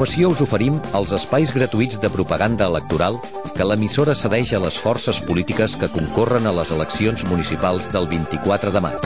[0.00, 3.18] continuació us oferim els espais gratuïts de propaganda electoral
[3.52, 8.72] que l'emissora cedeix a les forces polítiques que concorren a les eleccions municipals del 24
[8.72, 9.04] de maig.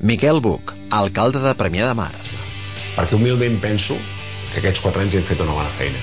[0.00, 2.10] Miquel Buch, alcalde de Premià de Mar.
[2.96, 4.00] Perquè humilment penso
[4.50, 6.02] que aquests quatre anys hem fet una bona feina.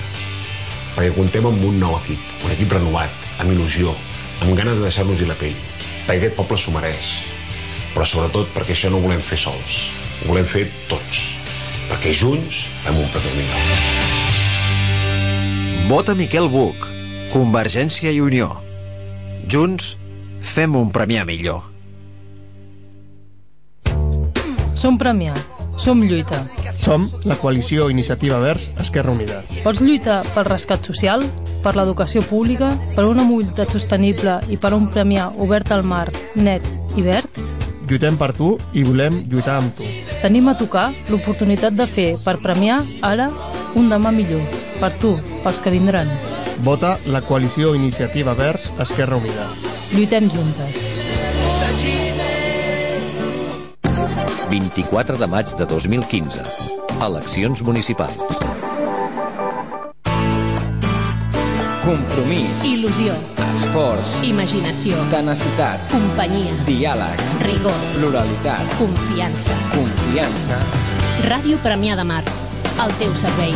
[0.96, 3.92] Perquè contem amb un nou equip, un equip renovat, amb il·lusió,
[4.40, 5.60] amb ganes de deixar-nos-hi la pell.
[6.08, 7.12] Perquè aquest poble s'ho mereix.
[7.92, 9.84] Però sobretot perquè això no ho volem fer sols.
[10.22, 11.41] Ho volem fer tots
[11.90, 13.58] perquè junts fem un paper millor.
[15.90, 16.86] Vota Miquel Buch,
[17.32, 18.48] Convergència i Unió.
[19.50, 19.96] Junts
[20.40, 21.72] fem un Premià millor.
[24.78, 25.34] Som Premià.
[25.78, 26.42] Som lluita.
[26.74, 29.40] Som la coalició Iniciativa Verds Esquerra Unida.
[29.64, 31.24] Pots lluitar pel rescat social,
[31.62, 36.66] per l'educació pública, per una mobilitat sostenible i per un Premià obert al mar, net
[36.96, 37.40] i verd?
[37.88, 39.86] Lluitem per tu i volem lluitar amb tu.
[40.22, 43.26] Tenim a tocar l'oportunitat de fer per premiar ara
[43.74, 44.42] un demà millor.
[44.78, 46.06] Per tu, pels que vindran.
[46.62, 49.48] Vota la coalició Iniciativa Verds Esquerra Unida.
[49.90, 50.78] Lluitem juntes.
[54.52, 56.42] 24 de maig de 2015.
[57.02, 58.42] Eleccions municipals.
[61.82, 62.68] Compromís.
[62.68, 63.41] Il·lusió.
[63.52, 64.14] Esforç.
[64.24, 64.96] Imaginació.
[65.12, 65.82] Tenacitat.
[65.92, 66.54] Companyia.
[66.64, 67.20] Diàleg.
[67.44, 67.74] Rigor.
[67.98, 68.62] Pluralitat.
[68.78, 69.56] Confiança.
[69.74, 70.60] Confiança.
[71.28, 72.22] Ràdio Premià de Mar.
[72.80, 73.52] Al teu servei.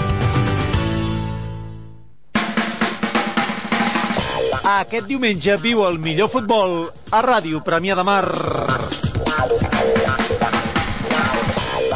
[4.67, 8.27] Aquest diumenge viu el millor futbol a Ràdio Premià de Mar.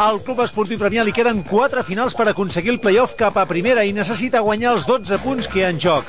[0.00, 3.84] Al Club Esportiu Premià li queden 4 finals per aconseguir el playoff cap a primera
[3.84, 6.08] i necessita guanyar els 12 punts que hi ha en joc.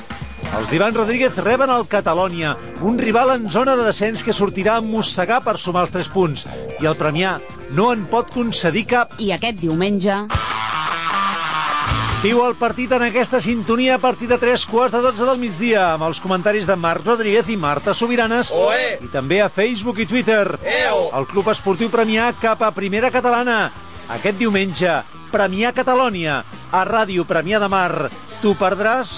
[0.52, 2.52] Els d'Ivan Rodríguez reben el Catalònia,
[2.84, 6.44] un rival en zona de descens que sortirà a mossegar per sumar els 3 punts.
[6.76, 7.38] I el Premià
[7.72, 9.14] no en pot concedir cap.
[9.18, 10.26] I aquest diumenge...
[12.22, 15.88] Viu el partit en aquesta sintonia a partir de 3 quarts de 12 del migdia
[15.96, 19.00] amb els comentaris de Marc Rodríguez i Marta Sobiranes Oe!
[19.02, 20.44] i també a Facebook i Twitter.
[20.62, 21.08] Eo!
[21.18, 23.72] El Club Esportiu Premià cap a Primera Catalana.
[24.06, 25.00] Aquest diumenge,
[25.34, 28.12] Premià Catalònia, a Ràdio Premià de Mar.
[28.44, 29.16] Tu perdràs...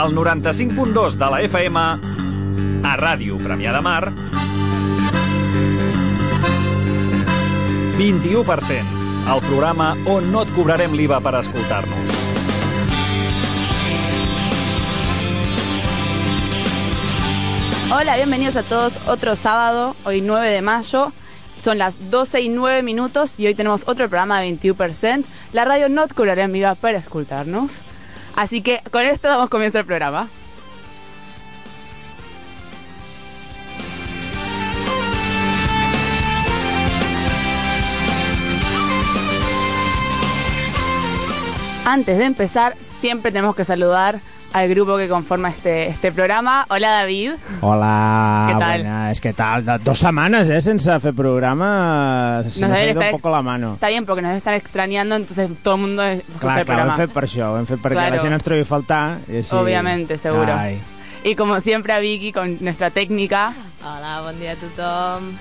[0.00, 1.80] al 95.2 de la FM,
[2.88, 4.08] a Ràdio Premià Mar,
[7.98, 8.94] 21%,
[9.34, 12.16] el programa on no et cobrarem l'IVA per escoltar-nos.
[17.92, 18.96] Hola, bienvenidos a todos.
[19.06, 21.12] Otro sábado, hoy 9 de mayo.
[21.60, 25.24] Son las 12 y 9 minutos y hoy tenemos otro programa de 21%.
[25.52, 27.82] La radio no te en viva para escucharnos.
[28.36, 30.28] Así que con esto damos comienzo al programa.
[41.84, 44.20] Antes de empezar, siempre tenemos que saludar
[44.52, 46.66] al grupo que conforma este, este programa.
[46.68, 47.32] Hola, David.
[47.60, 48.80] Hola, ¿Qué tal?
[48.82, 49.64] buenas, ¿qué tal?
[49.64, 50.60] Do- Dos semanas, ¿eh?
[50.60, 53.74] Sense hacer programa, se nos, Nos ha ido un poco la mano.
[53.74, 56.02] Está bien, porque nos están extrañando, entonces todo el mundo
[56.40, 58.16] Clar, clar, ho hem fet per això, ho hem fet perquè Claro.
[58.16, 59.18] la gent ens trobi a faltar.
[59.28, 59.54] I així...
[59.56, 60.52] Obviamente, seguro.
[60.52, 60.80] Ai.
[61.22, 63.52] Y como siempre a Vicky con nuestra técnica.
[63.84, 65.32] Hola, buen día a tothom.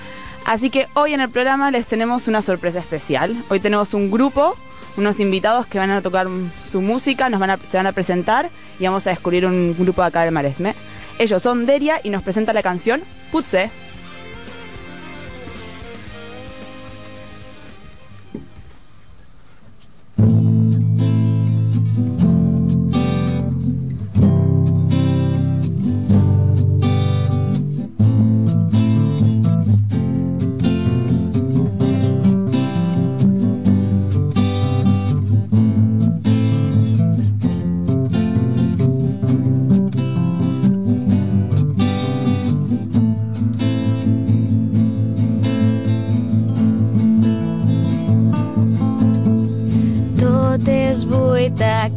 [0.46, 3.44] Así que hoy en el programa les tenemos una sorpresa especial.
[3.50, 4.56] Hoy tenemos un grupo,
[5.00, 6.28] unos invitados que van a tocar
[6.72, 8.50] su música, nos van a, se van a presentar
[8.80, 10.76] y vamos a descubrir un grupo de acá del Maresme.
[11.18, 13.02] Ellos son Deria y nos presentan la canción
[13.32, 13.72] Putze.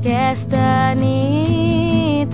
[0.02, 2.28] Aquesta nit.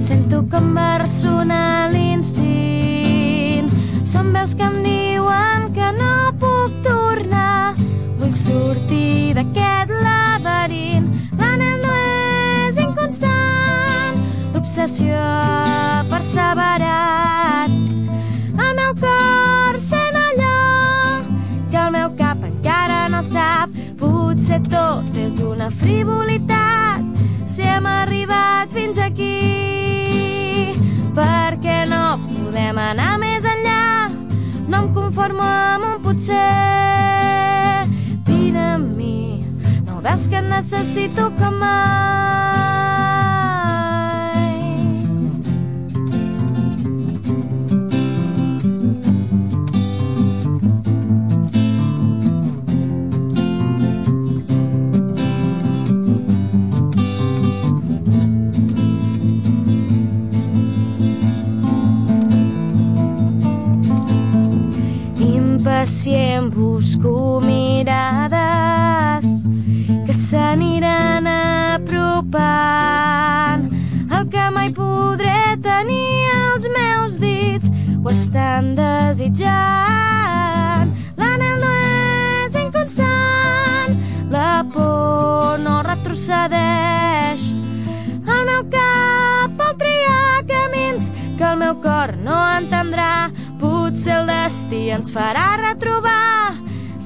[0.00, 3.68] Sento com versona l'instint.
[4.08, 7.76] Són veus que em diuen que no puc tornar.
[8.16, 11.10] Vull sortir d'aquest laberint.
[11.36, 14.16] L'anel no és inconstant.
[14.56, 15.20] L'obsessió
[16.08, 17.68] perseverat.
[18.56, 21.20] El meu cor sent allò
[21.68, 23.76] que el meu cap encara no sap.
[24.00, 26.77] Potser tot és una frivolitat
[27.58, 29.34] si hem arribat fins aquí.
[31.16, 33.80] Per què no podem anar més enllà?
[34.70, 36.44] No em conformo amb un potser.
[38.28, 39.42] Vine amb mi,
[39.88, 42.17] no veus que et necessito com mai?
[65.98, 69.26] Impacient busco mirades
[70.06, 72.38] que s'aniran apropant.
[74.06, 79.50] El que mai podré tenir als meus dits ho estan desitjant.
[81.18, 81.72] L'anel no
[82.46, 83.98] és inconstant
[84.30, 87.42] la por no retrocedeix.
[88.22, 94.88] El meu cap vol triar camins que el meu cor no entendrà potser el destí
[94.94, 96.54] ens farà retrobar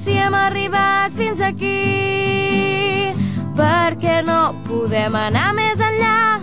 [0.03, 3.13] si hem arribat fins aquí.
[3.55, 6.41] Perquè no podem anar més enllà.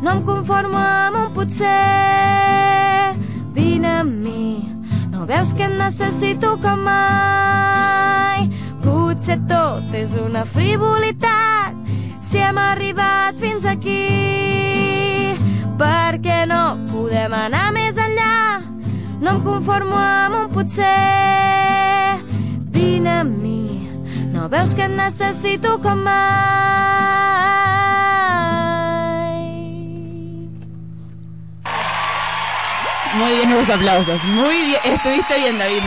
[0.00, 3.12] No em conformo amb un potser.
[3.56, 4.64] Vine amb mi.
[5.12, 8.48] No veus que et necessito com mai?
[8.84, 11.76] Potser tot és una frivolitat
[12.24, 14.04] si hem arribat fins aquí.
[15.80, 18.73] Perquè no podem anar més enllà
[19.24, 20.84] no em conformo amb un potser
[22.74, 23.88] vine amb mi
[24.34, 26.44] no veus que et necessito com mai
[33.14, 34.24] Muy bien los aplausos.
[34.24, 34.80] Muy bien.
[34.82, 35.82] Estuviste bien, David.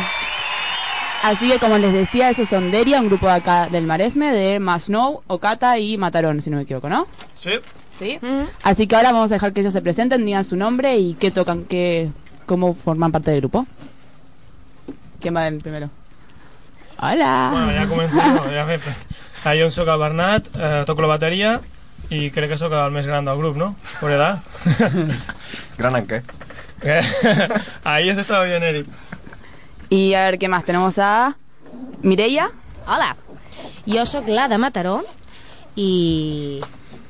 [1.24, 4.62] Así que como les decía, ellos son Deria, un grupo de acá del Maresme, de
[4.62, 7.06] Masnou, Okata y Matarón, si no me equivoco, ¿no?
[7.36, 7.60] Sí.
[8.00, 8.18] Sí.
[8.64, 11.30] Así que ahora vamos a dejar que ellos se presenten, digan su nombre y qué
[11.30, 12.12] tocan, qué,
[12.48, 13.68] cómo forman parte del grupo.
[15.20, 15.90] ¿Quién va el primero?
[17.00, 17.50] Hola.
[17.54, 18.46] Bueno, ja començo jo.
[18.50, 18.80] Ja bé,
[19.46, 21.60] ah, jo sóc el Bernat, eh, toco la bateria
[22.10, 23.76] i crec que sóc el més gran del grup, no?
[24.00, 24.40] Per edat.
[25.78, 26.24] ¿Gran en qué?
[26.82, 27.02] Eh,
[27.84, 28.88] Ahí has estado bien, Eric.
[29.90, 30.64] Y a ver, ¿qué más?
[30.66, 31.36] Tenemos a
[32.02, 32.50] Mireia.
[32.88, 33.16] Hola,
[33.86, 35.02] jo sóc la de Mataró
[35.76, 36.62] i,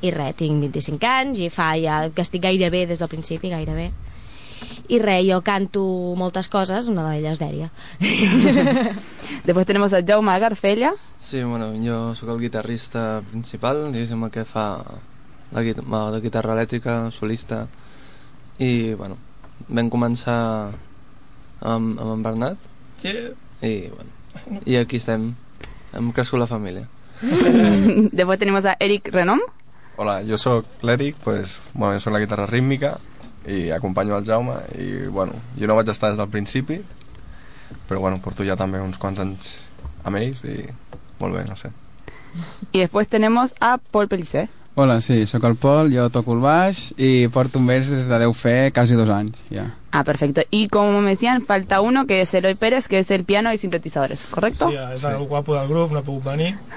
[0.01, 3.91] i res, tinc 25 anys i fa ja que estic gairebé des del principi, gairebé.
[4.87, 5.81] I res, jo canto
[6.15, 7.67] moltes coses, una d'elles d'Èria.
[9.47, 10.93] Después tenemos a Jaume Garfella.
[11.19, 14.67] Sí, bueno, jo sóc el guitarrista principal, diguéssim, el que fa
[15.51, 17.65] la, guit la, guitarra elèctrica, solista,
[18.63, 19.17] i, bueno,
[19.67, 20.39] vam començar
[21.59, 23.11] amb, amb en Bernat, Sí.
[23.61, 25.33] i, bueno, i aquí estem,
[25.93, 26.87] hem crescut la família.
[28.11, 29.41] Después tenemos a Eric Renom.
[29.97, 32.99] Hola, jo sóc l'Eric, pues, bueno, jo soc la guitarra rítmica
[33.47, 36.81] i acompanyo el Jaume i bueno, jo no vaig estar des del principi
[37.87, 39.57] però bueno, porto ja també uns quants anys
[40.03, 40.61] amb ells i
[41.19, 41.71] molt bé, no sé.
[42.71, 44.49] Y después tenemos a Paul Pellicé.
[44.75, 48.19] Hola, sí, sóc el Pol, jo toco el baix i porto un baix des de
[48.21, 49.71] deu fer quasi dos anys, ja.
[49.89, 50.43] Ah, perfecto.
[50.51, 53.57] Y como me decían, falta uno que es Eloy Pérez, que es el piano y
[53.57, 54.69] sintetizadores, ¿correcto?
[54.69, 56.59] Sí, és el guapo del grup, no ha pogut venir.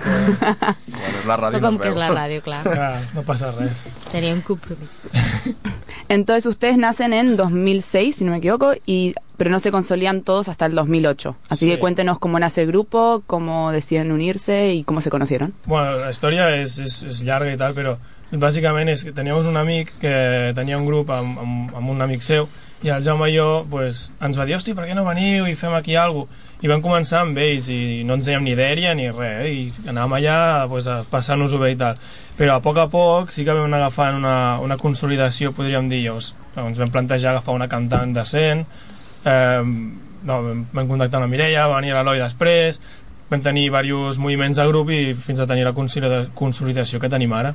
[1.00, 2.62] Bueno, és la ràdio, Com no es que és la ràdio, clar.
[2.72, 3.84] Ah, no passa res.
[4.08, 5.10] Tenia un compromís.
[6.10, 10.48] Entonces ustedes nacen en 2006, si no me equivoco, y pero no se consolidan todos
[10.48, 11.36] hasta el 2008.
[11.48, 11.70] Así Sí.
[11.70, 15.54] que cuéntenos cómo nace el grupo, cómo deciden unirse y cómo se conocieron.
[15.64, 17.96] Bueno, la història és, és, és llarga i tal, però
[18.32, 22.20] bàsicament és que teníem un amic que tenia un grup amb, amb, amb un amic
[22.22, 22.48] seu
[22.82, 25.54] i el Jaume i jo pues, ens va dir, hosti, per què no veniu i
[25.54, 26.49] fem aquí alguna cosa?
[26.60, 29.52] I vam començar amb ells i no ens dèiem ni d'èria ni res, eh?
[29.52, 31.96] i anàvem allà pues, a passar-nos-ho bé i tal.
[32.36, 36.02] Però a poc a poc sí que vam anar agafant una, una consolidació, podríem dir,
[36.04, 38.66] llavors ens vam plantejar agafar una cantant decent,
[39.24, 42.80] eh, no, vam, contactar amb la Mireia, va venir l'Eloi després,
[43.30, 47.32] vam tenir diversos moviments de grup i fins a tenir la consolida- consolidació que tenim
[47.32, 47.54] ara.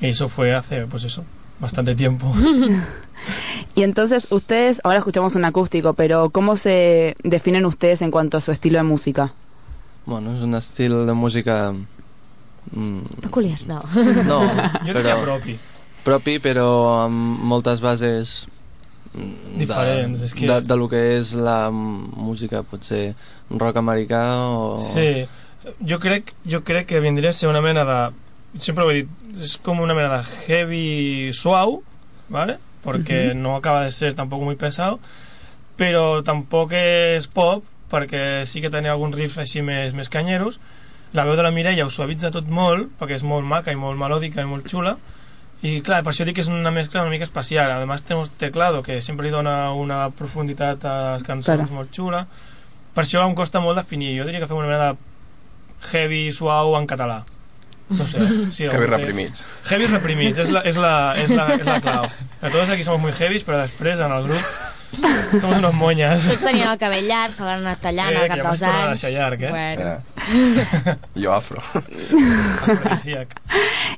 [0.00, 1.24] Y eso fue hace, pues eso,
[1.60, 2.32] bastante tiempo.
[3.74, 8.40] Y entonces ustedes, ahora escuchamos un acústico, pero ¿cómo se definen ustedes en cuanto a
[8.40, 9.32] su estilo de música?
[10.06, 11.74] Bueno, és un estil de música...
[12.72, 13.82] Mm, Peculiar, no.
[14.24, 14.40] No,
[14.86, 15.02] Jo però...
[15.02, 15.58] diria propi.
[16.04, 16.68] Propi, però
[17.04, 18.46] amb moltes bases
[19.12, 23.14] mm, Diferents, de, és que- de, de lo que és la música, potser
[23.50, 24.78] rock americà o...
[24.80, 25.26] Sí,
[25.84, 28.00] jo crec, jo crec que vindria a ser una mena de...
[28.58, 29.08] Sempre ho he dit,
[29.42, 31.82] és com una mena de heavy suau,
[32.28, 32.58] ¿vale?
[32.82, 33.38] Porque Ujú.
[33.38, 34.98] no acaba de ser tampoc muy pesado,
[35.78, 40.58] però tampoc és pop, perquè sí que tenia alguns riffs així més, més canyeros.
[41.12, 43.96] La veu de la Mireia ho suavitza tot molt, perquè és molt maca i molt
[43.98, 44.96] melòdica i molt xula,
[45.62, 47.70] i clar, per això dic que és una mescla una mica especial.
[47.70, 51.72] Además tenemos teclado, que sempre li dona una profunditat a les cançons Claro.
[51.74, 52.26] molt xula,
[52.94, 54.18] per això em costa molt definir.
[54.18, 54.98] Jo diria que fem una mena de
[55.92, 57.24] heavy suau en català.
[57.90, 58.18] No sé.
[58.52, 59.44] Sí, Heavy reprimits.
[59.70, 62.08] Heavy reprimits, és la, és la, és la, és la clau.
[62.40, 64.44] Que todos aquí somos muy heavies, però després en el grup
[65.40, 66.24] som unos moñas.
[66.28, 69.02] Tots tenien el cabell llarg, se l'han anat tallant Eh, al cap dels a anys.
[69.02, 69.50] deixar llarg, eh?
[69.50, 70.98] Bueno.
[71.14, 71.60] Yo afro.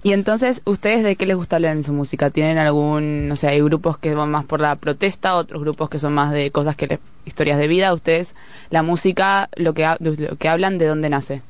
[0.02, 2.30] Y entonces, ¿ustedes de qué les gusta hablar en su música?
[2.30, 5.98] ¿Tienen algún, no sé, hay grupos que van más por la protesta, otros grupos que
[5.98, 7.92] son más de cosas que les, historias de vida?
[7.92, 8.34] ¿Ustedes,
[8.70, 11.42] la música, lo que, lo que hablan, de dónde nace?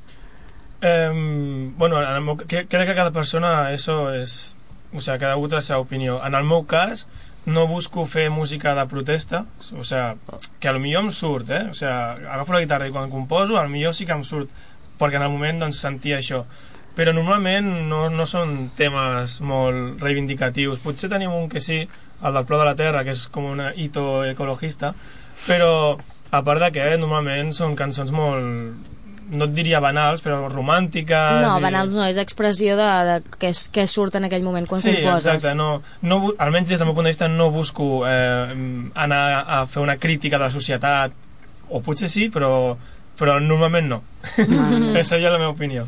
[0.83, 1.11] Eh,
[1.77, 4.57] bueno, en el meu, cre- crec que cada persona eso és...
[4.93, 6.17] O sea, cada algú té la seva opinió.
[6.27, 7.05] En el meu cas,
[7.47, 9.45] no busco fer música de protesta,
[9.79, 10.17] o sea,
[10.59, 11.69] que a lo millor em surt, eh?
[11.71, 14.51] O sea, agafo la guitarra i quan composo, a lo millor sí que em surt,
[14.99, 16.43] perquè en el moment doncs, sentia això.
[16.97, 20.83] Però normalment no, no són temes molt reivindicatius.
[20.83, 23.63] Potser tenim un que sí, el del Plor de la Terra, que és com un
[23.77, 24.91] hito ecologista,
[25.47, 25.71] però
[26.35, 28.91] a part d'aquest, normalment són cançons molt
[29.31, 31.41] no et diria banals, però romàntiques...
[31.45, 34.67] No, i- banals no, és expressió de, de què, és, què surt en aquell moment
[34.67, 35.27] quan sí, composes.
[35.35, 38.55] exacte, no, no, almenys des del meu punt de vista no busco eh,
[38.95, 41.13] anar a fer una crítica de la societat,
[41.71, 42.77] o potser sí, però,
[43.19, 44.03] però normalment no.
[44.37, 44.97] Mm.
[45.01, 45.87] Esa sería la meva opinió.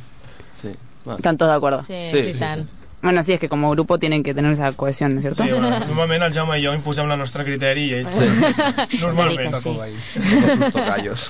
[0.60, 0.70] Sí,
[1.16, 1.82] ¿Están todos de acuerdo?
[1.82, 2.68] Sí, Sí, sí, sí, tant.
[3.02, 5.42] Bueno, sí, es que como grupo tienen que tener esa cohesión, ¿no es cierto?
[5.42, 8.12] Sí, bueno, normalment el Jaume i jo imposem la nostra criteri i ells...
[8.14, 9.00] Sí.
[9.02, 9.50] Normalment.
[9.50, 9.88] Todos
[10.54, 11.24] sus tocayos.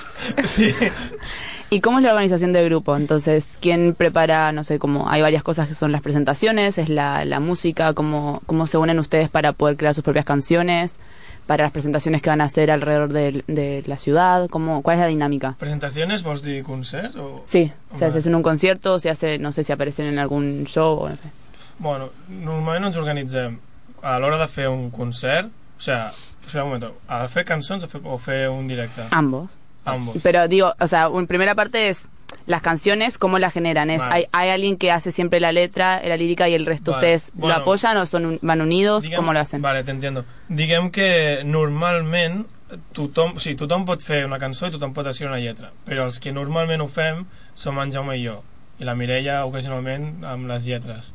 [0.45, 0.69] Sí.
[1.73, 2.95] ¿Y cómo es la organización del grupo?
[2.95, 7.25] Entonces, ¿quién prepara, no sé, como hay varias cosas que son las presentaciones, es la,
[7.25, 10.99] la música, cómo, cómo se unen ustedes para poder crear sus propias canciones,
[11.47, 15.01] para las presentaciones que van a hacer alrededor de, de la ciudad, cómo, ¿cuál es
[15.01, 15.55] la dinámica?
[15.57, 17.15] Presentaciones, vols dir concerts?
[17.15, 17.43] O...
[17.47, 20.19] Sí, o sea, se hace en un concierto, se hace, no sé si aparecen en
[20.19, 21.31] algún show o no sé.
[21.79, 23.57] Bueno, normalment ens organitzem
[24.03, 26.11] a l'hora de fer un concert, o sea,
[26.45, 29.09] espera un moment, a fer cançons o fer, o fer un directe?
[29.09, 29.57] Ambos.
[29.85, 30.17] Ambos.
[30.23, 32.07] Pero digo, o sea, una primera parte es
[32.45, 33.89] las canciones, ¿cómo las generan?
[33.89, 34.13] Es, Vale.
[34.15, 36.99] hay, ¿Hay alguien que hace siempre la letra, la lírica y el resto Vale.
[37.15, 37.55] ustedes Bueno.
[37.57, 39.05] lo apoyan o son un- van unidos?
[39.05, 39.61] Diguem- ¿Cómo lo hacen?
[39.61, 40.25] Vale, t'entiendo.
[40.49, 42.47] Diguem que normalment
[42.91, 46.19] tothom, sí, tothom pot fer una cançó i tothom pot escriure una lletra, però els
[46.19, 48.41] que normalment ho fem som en Jaume i jo,
[48.79, 51.13] i la Mireia ocasionalment amb les lletres.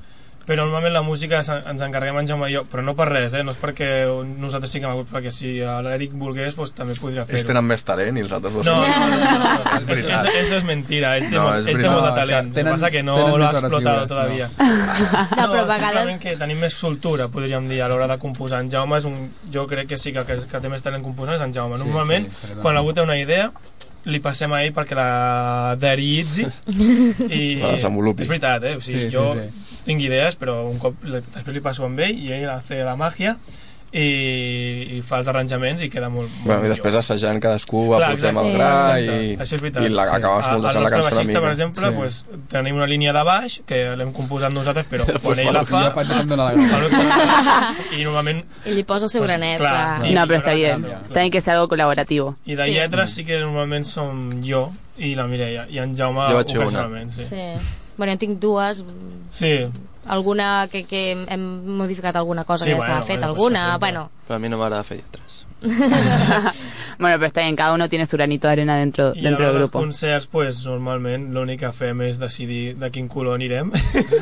[0.49, 3.43] Però normalment la música ens encarreguem en Jaume i jo, però no per res, eh?
[3.45, 3.89] no és perquè
[4.41, 7.49] nosaltres siguem agut, perquè si l'Eric volgués doncs, també podria Ells fer-ho.
[7.51, 8.81] tenen més talent i els altres ho No, són.
[8.81, 10.25] no, no, no, no, És eso, veritat.
[10.25, 11.11] eso, eso es mentira.
[11.21, 12.49] Té, No, és él té molt de No, és que talent.
[12.49, 14.51] Que tenen- pasa que no tenen lo ha més hores explotado lliures, todavía.
[15.37, 18.63] No, però a vegades- que tenim més soltura, podríem dir, a l'hora de composar.
[18.65, 19.31] En Jaume és un...
[19.53, 21.77] Jo crec que sí que el que, que té més talent composant és en Jaume.
[21.77, 23.53] Sí, Normalment, sí, quan algú té una idea,
[24.09, 26.47] li passem a ell perquè la deritzi
[27.29, 28.23] i La desenvolupi.
[28.25, 28.77] és veritat, eh?
[28.77, 29.68] O sigui, Sí, sí, jo sí.
[29.89, 33.39] Tinc idees però un cop després li passo amb ell i ell hace la màgia
[33.89, 36.75] i, i fa els arranjaments i queda molt, molt Bueno, i millor.
[36.77, 38.51] després assajant cadascú, Clar, aportem exacte.
[38.51, 38.69] el gra
[38.99, 39.15] Exacte.
[39.25, 39.87] i, Això és veritat.
[39.87, 41.41] i la, acabes A- molt deixant la cançó una baixista, mica.
[41.41, 41.95] per exemple, Sí.
[41.97, 42.19] pues,
[42.53, 45.91] tenim una línia de baix que l'hem composat nosaltres, però Pues quan ell fa la
[45.97, 46.05] fa...
[46.05, 46.53] dóna la.
[47.97, 48.45] I normalment...
[48.69, 50.11] I li posa el seu Pues, granet, clar, clar.
[50.11, 50.91] i No, pero está millora bien.
[50.91, 51.13] la cançó.
[51.15, 52.37] Tiene que ser algo colaborativo.
[52.45, 52.71] I de Sí.
[52.73, 54.67] lletres sí que normalment som jo
[54.99, 57.25] i la Mireia, i en Jaume Jo ocasionalment, sí.
[57.25, 57.55] Sí.
[57.99, 58.85] Bueno, jo tinc dues.
[59.29, 59.53] Sí.
[60.09, 61.43] Alguna que, que hem
[61.77, 64.11] modificat alguna cosa Sí, que ja bueno, s'ha fet, bueno, alguna, bueno...
[64.29, 65.43] Però a mi no m'agrada fer lletres.
[66.99, 69.59] Bueno, pero está bien, cada uno tiene su granito de arena dentro, I dentro del
[69.59, 69.79] grupo.
[69.79, 73.71] concerts, pues, normalment l'únic que fem és decidir de quin color anirem.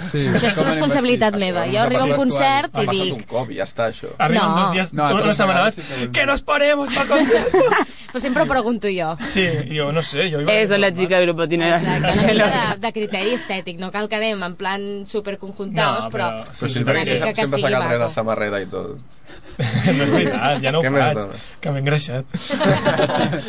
[0.02, 1.64] Sí, Això és responsabilitat meva.
[1.72, 3.14] Jo arribo a un concert Ha i passat dic...
[3.14, 4.12] un cop i ja està, això.
[4.18, 4.56] Arriben No.
[4.60, 7.54] dos dies, No, no, vegades abans, sí que nos ponemos para concert.
[8.12, 9.16] Però sempre ho pregunto jo.
[9.26, 11.68] Sí, jo no sé, jo iba Eso la chica del grupo tiene.
[11.68, 13.78] Exacte, una mica de, de criteri estètic.
[13.78, 16.28] No cal que anem en plan superconjuntados, No, però...
[16.30, 18.02] però- Però Sí, sempre, que sempre sigui s'ha quedat rere maco.
[18.04, 18.96] la samarreta i tot.
[19.96, 21.18] no és veritat, ja no ho faig,
[21.64, 22.26] que m'he engreixat.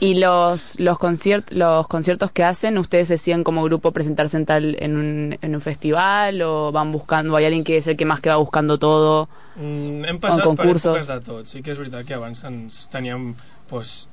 [0.00, 4.76] Y los, los, conciert- los conciertos que hacen, ¿ustedes deciden como grupo presentarse en, tal,
[4.78, 8.20] en, un, en un festival o van buscando, hay alguien que es el que más
[8.20, 9.28] que va buscando todo?
[9.56, 10.94] Mm, hem passat en per concursos.
[10.94, 11.46] èpoques de tot.
[11.50, 13.32] Sí que és veritat que abans ens teníem
[13.66, 14.06] pues,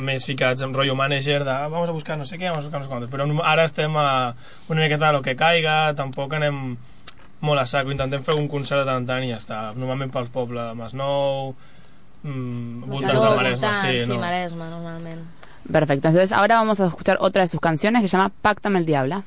[0.00, 2.68] més ficats en rotllo manager de "Ah, vamos a buscar no sé què, vamos a
[2.70, 3.10] buscar no sé quantos.
[3.12, 4.32] Però ara estem a
[4.72, 6.78] una miqueta a lo que caiga, tampoc anem
[7.44, 9.74] molt a saco, intentem fer un concert de tant en tant i ja està.
[9.76, 11.52] Normalment pels pobles de Masnou,
[12.26, 14.18] mm, voltants Maresme, voltants, sí, sí, no?
[14.18, 15.22] Maresme, normalment.
[15.70, 18.86] Perfecto, entonces ahora vamos a escuchar otra de sus canciones que se llama Páctame el
[18.86, 19.22] Diablo.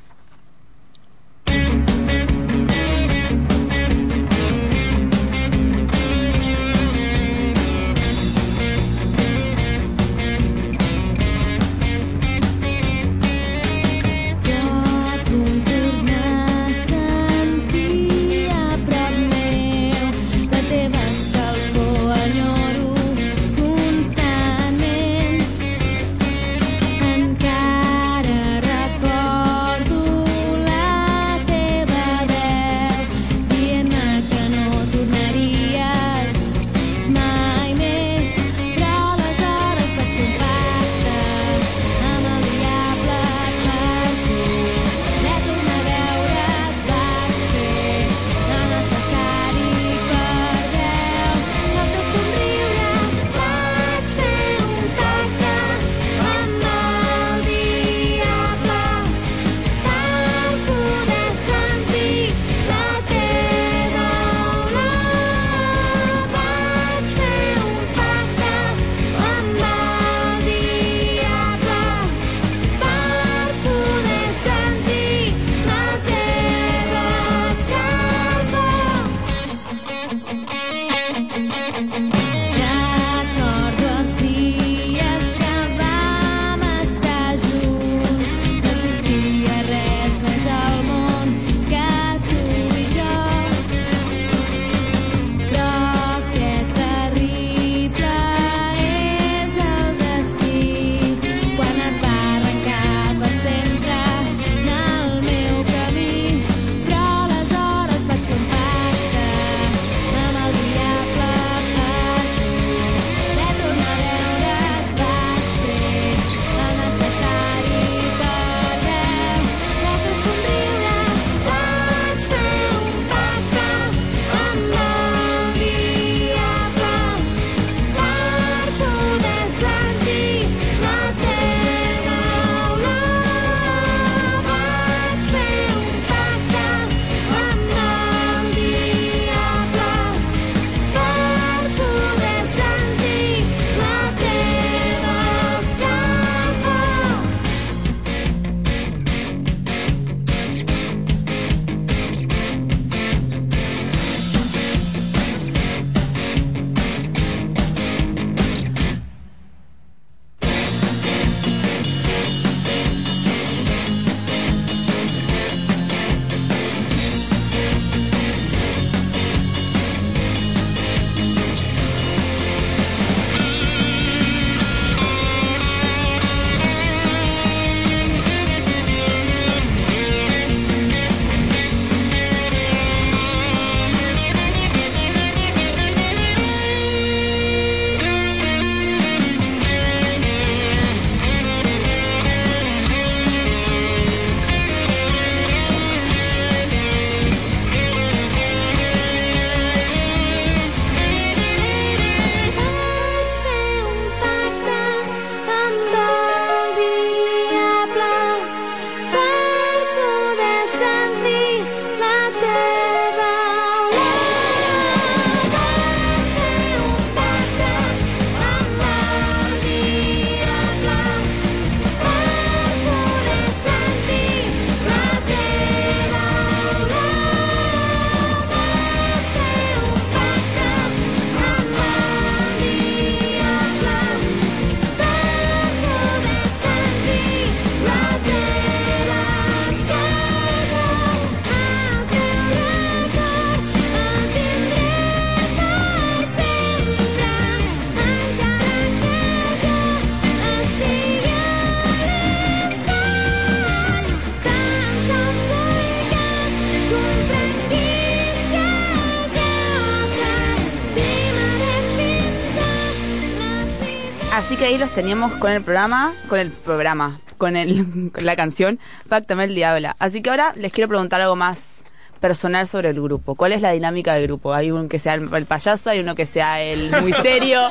[264.70, 269.46] Ahí los teníamos con el programa, con el programa, con, el, con la canción Pactame
[269.46, 269.96] el Diabla.
[269.98, 271.84] Así que ahora les quiero preguntar algo más
[272.20, 273.34] personal sobre el grupo.
[273.34, 274.54] ¿Cuál es la dinámica del grupo?
[274.54, 277.62] Hay uno que sea el, el payaso, hay uno que sea el muy serio.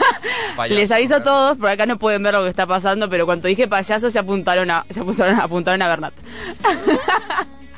[0.70, 3.46] les aviso a todos, por acá no pueden ver lo que está pasando, pero cuando
[3.46, 6.14] dije payaso se apuntaron a, se apuntaron, apuntaron a Bernat.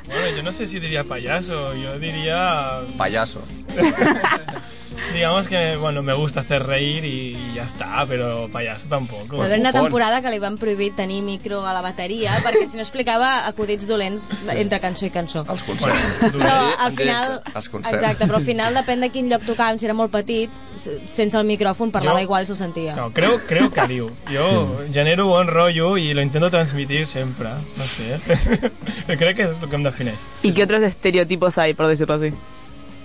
[0.05, 2.79] Bueno, yo no sé si diría payaso, yo diría...
[2.97, 3.45] Payaso.
[5.11, 9.37] Digamos que, bueno, me gusta hacer reír y ya está, pero payaso tampoco.
[9.37, 12.77] Va haver una temporada que li van prohibir tenir micro a la bateria perquè si
[12.79, 15.43] no explicava acudits dolents entre cançó i cançó.
[15.47, 16.37] Els concerts.
[16.37, 17.35] Però al final...
[17.53, 17.99] Els concerts.
[18.01, 21.45] Exacte, però al final depèn de quin lloc tocàvem, si era molt petit, sense el
[21.45, 22.95] micròfon parlava Jo- igual i se'l sentia.
[22.95, 24.09] No, creo, creo que Aliu.
[24.31, 27.49] Yo genero buen rollo y lo intento transmitir siempre.
[27.77, 28.19] No sé.
[29.17, 30.13] creo que es lo que me define.
[30.41, 32.33] ¿Y qué otros estereotipos hay, por decirlo así?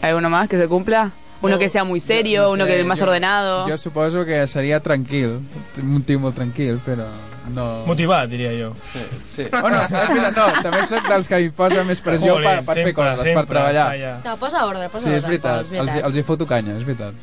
[0.01, 1.13] ¿Hay uno más que se cumpla?
[1.41, 3.69] Uno que sea muy serio, No uno sé, que es más jo- ordenado.
[3.69, 5.39] Jo suposo que seria tranquil,
[5.81, 7.07] un tio molt tranquil, però
[7.55, 7.85] no...
[7.87, 8.75] Motivat, diria jo.
[8.83, 9.47] Sí, sí.
[9.63, 12.85] Bueno, veritat, no, també soc dels que hi posa més pressió Jolín, per, per fer
[12.89, 13.87] sempre, coses, per sempre, treballar.
[13.93, 14.13] falla.
[14.27, 15.29] No, posa ordre, posa Sí, és ordre.
[15.39, 17.15] veritat, Pol, és els, els hi foto canya, és veritat.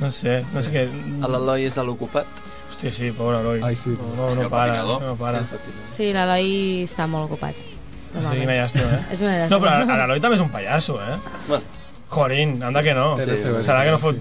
[0.00, 0.84] No sé, no sé què...
[1.22, 2.26] L'Eloi és a l'ocupat?
[2.68, 3.60] Hòstia, sí, pobre Eloi.
[3.64, 3.90] Ai, sí.
[3.96, 5.40] No, no, no para, no para.
[5.88, 7.56] Sí, l'Eloi està molt ocupat.
[8.12, 9.04] Sí, quina llàstima, eh?
[9.14, 9.86] És una No, llàstima.
[9.86, 11.16] però l'Eloi també és un pallasso, eh?
[11.48, 11.80] Bueno.
[12.12, 13.16] Jorín, anda que no.
[13.16, 14.18] Serà que no fot...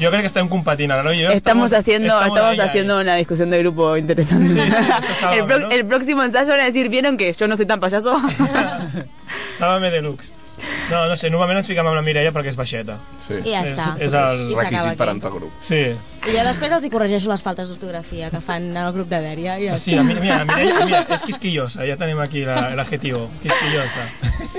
[0.00, 0.42] Jo crec que
[0.98, 1.30] l'Eloi i jo.
[1.32, 2.60] Estamos haciendo, estamos, ahí.
[2.60, 4.48] haciendo una discusión de grupo interesante.
[4.48, 5.70] Sí, sí, esto es el, algo, pro- ¿no?
[5.70, 8.20] el próximo ensayo van a decir, ¿vieron que yo no soy tan payaso?
[9.54, 10.32] Sálvame deluxe.
[10.90, 12.96] No, no sé, normalment ens fiquem amb la Mireia perquè és baixeta.
[13.18, 13.36] Sí.
[13.44, 13.92] I ja està.
[13.96, 14.40] És, és el...
[14.50, 14.90] I s'acaba aquí.
[14.90, 15.52] entrar al grup.
[15.60, 15.80] Sí.
[16.26, 19.58] I jo després els hi corregeixo les faltes d'ortografia que fan al grup de Dèria.
[19.62, 23.28] I ja Sí, la, Mireia, mira, Mireia, mira, és quisquillosa, ja tenim aquí la- l'adjetivo,
[23.42, 24.08] quisquillosa.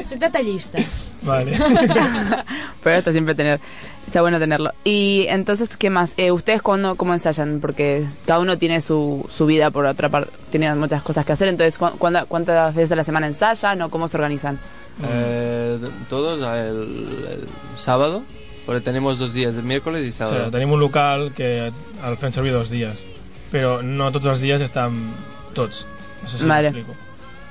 [0.07, 0.79] Soy detallista.
[1.23, 1.51] Vale.
[2.83, 3.59] Pero está siempre tener,
[4.07, 4.71] está bueno tenerlo.
[4.83, 6.13] Y entonces, ¿qué más?
[6.17, 7.59] Eh, ¿Ustedes cuándo, cómo ensayan?
[7.59, 11.47] Porque cada uno tiene su, su vida por otra parte, tiene muchas cosas que hacer.
[11.49, 14.59] Entonces, ¿cu- cuánta- ¿cuántas veces a la semana ensayan o cómo se organizan?
[15.03, 15.77] Eh,
[16.09, 18.23] todos el, el sábado,
[18.65, 20.37] porque tenemos dos días, el miércoles y O sábado.
[20.37, 21.71] sigui, tenim un local que
[22.05, 23.05] el fem servir dos dies,
[23.51, 25.13] però no tots els dies estan
[25.53, 25.87] tots.
[26.21, 26.69] No sé si Vale.
[26.71, 26.97] m'explico.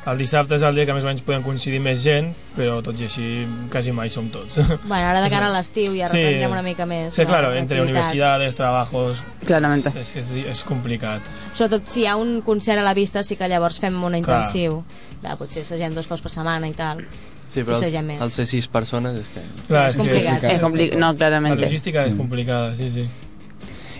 [0.06, 2.96] El dissabte és el dia que més o menys podem coincidir més gent, però tot
[2.98, 4.56] i així quasi mai som tots.
[4.86, 6.16] Bueno, ara de cara a l'estiu ja Sí.
[6.22, 7.12] reprendrem una mica més.
[7.14, 7.28] Sí, no?
[7.28, 9.20] claro, entre universidades, trabajos...
[9.44, 9.92] Claramente.
[10.00, 11.20] És, és, és complicat.
[11.52, 14.18] Sobretot si hi ha un concert a la vista, sí que llavors fem un Clar.
[14.22, 14.84] intensiu.
[15.20, 17.04] De, potser assagem dos cops per setmana i tal.
[17.50, 19.42] Sí, però els, ser sis persones és que...
[19.66, 20.44] Clar, És complicat.
[20.52, 21.58] És compli- no, claramente.
[21.58, 23.08] La logística és complicada, sí, sí.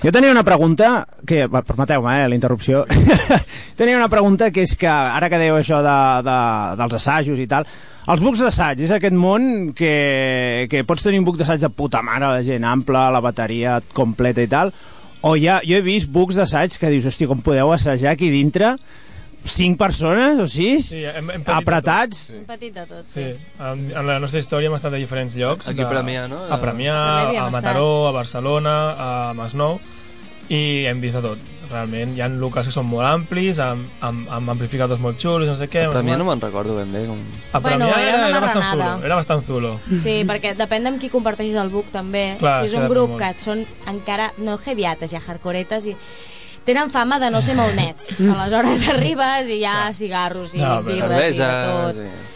[0.01, 2.87] Jo tenia una pregunta, que, permeteu-me, eh, la interrupció.
[3.77, 6.37] tenia una pregunta que és que, ara que dèieu això de, de,
[6.81, 7.67] dels assajos i tal,
[8.11, 12.01] els bucs d'assaig és aquest món que, que pots tenir un buc d'assaig de puta
[12.07, 14.73] mare, la gent ampla, la bateria completa i tal,
[15.21, 18.77] o ja, jo he vist bucs d'assaig que dius, hòstia, com podeu assajar aquí dintre
[19.45, 23.37] cinc persones o sis Sí, hem, hem patit apretats Un petit de tot, Sí, sí.
[23.59, 25.69] en, en la nostra història hem estat a diferents llocs.
[25.71, 26.43] Aquí a Premià, no?
[26.51, 29.81] A Premià, A Premià Mataró, a Barcelona, a Masnou,
[30.51, 31.49] i hem vist de tot.
[31.71, 35.55] Realment, hi ha locals que són molt amplis, amb, amb, amb amplificadors molt xulos, no
[35.57, 35.85] sé què.
[35.87, 37.21] A mi no me'n recordo ben bé com...
[37.53, 39.71] A Bueno, Premià era era, era, bastant zulo, era bastant zulo.
[40.03, 42.25] Sí, perquè depèn amb qui comparteixis el book també.
[42.43, 43.23] Clar, si és un grup molt.
[43.23, 45.95] que són encara no heaviates, ja hardcoretes i
[46.71, 48.13] tenen fama de no ser molt nets.
[48.21, 52.05] Aleshores arribes i hi ha cigarros i No, birres i de tot.
[52.07, 52.29] i-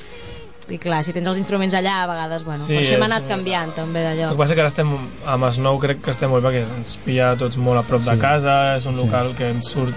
[0.75, 3.27] I clar, si tens els instruments allà, a vegades, bueno, Sí, per això hem anat
[3.29, 4.31] canviant també El d'allò.
[4.33, 4.95] que passa que ara estem
[5.27, 8.15] a Masnou, crec que estem molt bé, perquè ens pilla tots molt a prop de
[8.15, 8.19] Sí.
[8.19, 9.03] casa, és un Sí.
[9.05, 9.93] local que ens surt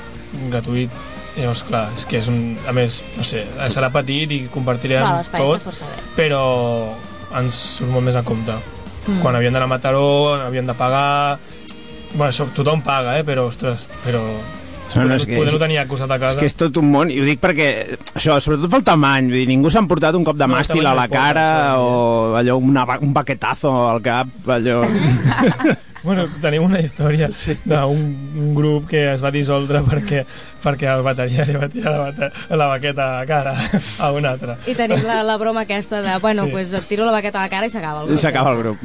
[0.52, 0.90] gratuït,
[1.38, 2.60] i llavors, clar, és que és un...
[2.68, 6.04] A més, no sé, serà petit i compartirem Va, tot, està força bé.
[6.18, 6.90] però
[7.40, 8.52] ens surt molt més a compte.
[9.08, 9.14] Mm.
[9.14, 9.22] Mm.
[9.22, 11.40] Quan havíem d'anar a Mataró, havíem de pagar...
[12.14, 13.26] Bueno, això, tothom paga, eh?
[13.28, 14.24] però, ostres, però...
[14.96, 16.38] No, no, és que- poder no tenir al costat de casa...
[16.38, 17.66] És que és tot un món, i ho dic perquè,
[18.16, 20.94] això, sobretot pel tamany, vull dir, ningú s'ha emportat un cop de No, màstil a
[20.96, 21.44] la cara
[21.74, 24.80] això, o allò, una, un baquetazo al cap, allò...
[26.04, 27.56] Bueno, tenim una història sí.
[27.66, 28.04] d'un
[28.38, 30.24] un grup que es va dissoldre perquè,
[30.64, 33.54] perquè el bateria li va tirar la, bata, la baqueta a cara
[34.00, 34.56] a un altre.
[34.70, 36.52] I tenim la, la broma aquesta de, bueno, Sí.
[36.52, 38.22] pues et tiro la baqueta a la cara i s'acaba el I grup.
[38.22, 38.78] s'acaba el grup.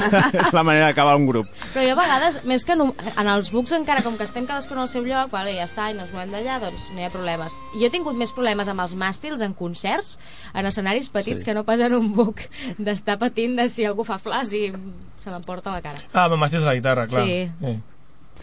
[0.44, 1.48] és la manera d'acabar un grup.
[1.74, 4.78] Però jo a vegades, més que no, en els bucs encara com que estem cadascun
[4.78, 7.56] al seu lloc, vale, ja està, i ens movem d'allà, doncs no hi ha problemes.
[7.74, 10.18] Jo he tingut més problemes amb els màstils en concerts,
[10.54, 11.44] en escenaris petits, Sí.
[11.50, 12.40] que no pas en un buc
[12.78, 14.72] d'estar patint de si algú fa flash i
[15.20, 15.98] se m'emporta la cara.
[16.12, 17.24] Ah, a la guitarra, clar.
[17.24, 17.50] Sí.
[17.60, 17.78] sí.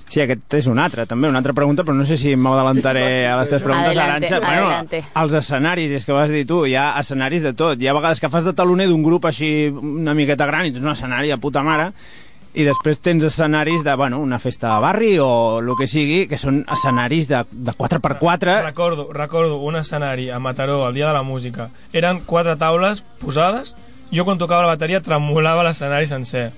[0.05, 3.33] Sí, aquest és un altre, també, una altra pregunta, però no sé si m'adelantaré a
[3.39, 3.97] les teves preguntes.
[3.97, 4.39] Adelante, Arantxa.
[4.45, 5.01] Bueno, adelante.
[5.23, 7.81] els escenaris, és que ho has dit tu, hi ha escenaris de tot.
[7.81, 10.85] Hi ha vegades que fas de taloner d'un grup així una miqueta gran i tens
[10.85, 11.89] un escenari a puta mare,
[12.57, 16.39] i després tens escenaris de, bueno, una festa de barri o el que sigui, que
[16.39, 18.61] són escenaris de, de 4x4.
[18.63, 21.69] Recordo, recordo un escenari a Mataró el dia de la música.
[21.93, 23.75] Eren quatre taules posades,
[24.13, 26.49] jo quan tocava la bateria tremolava l'escenari sencer.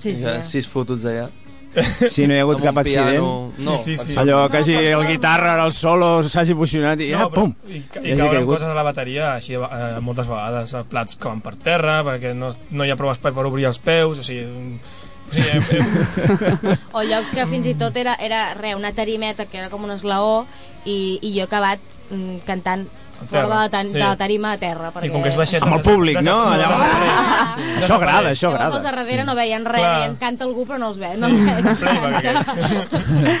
[0.00, 0.24] Sí, sí.
[0.26, 1.28] Ha sis fotos allà.
[2.10, 3.10] Si no hi ha hagut cap accident.
[3.12, 3.52] piano.
[3.62, 4.16] No, Sí, sí, sí.
[4.18, 7.52] Allò que hagi el guitarra, el solo, s'hagi posicionat i, ah, però- pum!
[7.70, 11.28] I, I i cauen coses a la bateria així eh, moltes vegades, eh, plats que
[11.30, 14.26] van per terra perquè no, no hi ha prou espai per obrir els peus o
[14.26, 14.98] sigui, mm,
[15.30, 19.46] o sigui hem, hem, O llocs que fins i tot era, era re, una tarimeta
[19.46, 20.46] que era com un esglaó
[20.84, 21.78] i, i jo he acabat
[22.10, 22.88] mm, cantant
[23.28, 23.92] fora de la, tan, sí.
[23.94, 24.92] de la tarima a terra.
[24.92, 25.06] Perquè...
[25.06, 26.38] i com que és baixet Amb el públic, no?
[26.52, 28.78] Allà Llavors, Això agrada, això Llavors els agrada.
[28.78, 29.98] de darrere no veien res, Clar.
[30.00, 31.14] deien canta algú però no els veig.
[31.14, 33.40] Sí, No els veig.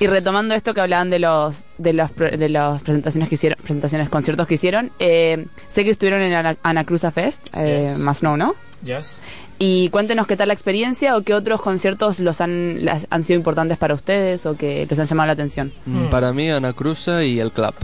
[0.00, 3.56] Y retomando esto que hablaban de los de los pro- de las presentaciones que hicieron,
[3.62, 7.98] presentaciones, conciertos que hicieron, eh, sé que estuvieron en Ana, Anacruza Fest, eh, Yes.
[7.98, 8.54] más no, ¿no?
[8.82, 9.22] Yes.
[9.58, 13.36] Y cuéntenos qué tal la experiencia o qué otros conciertos los han las- han sido
[13.38, 15.72] importantes para ustedes o que les han llamado la atención.
[15.86, 17.74] Mm, Para mi, Ana Cruza i el Club.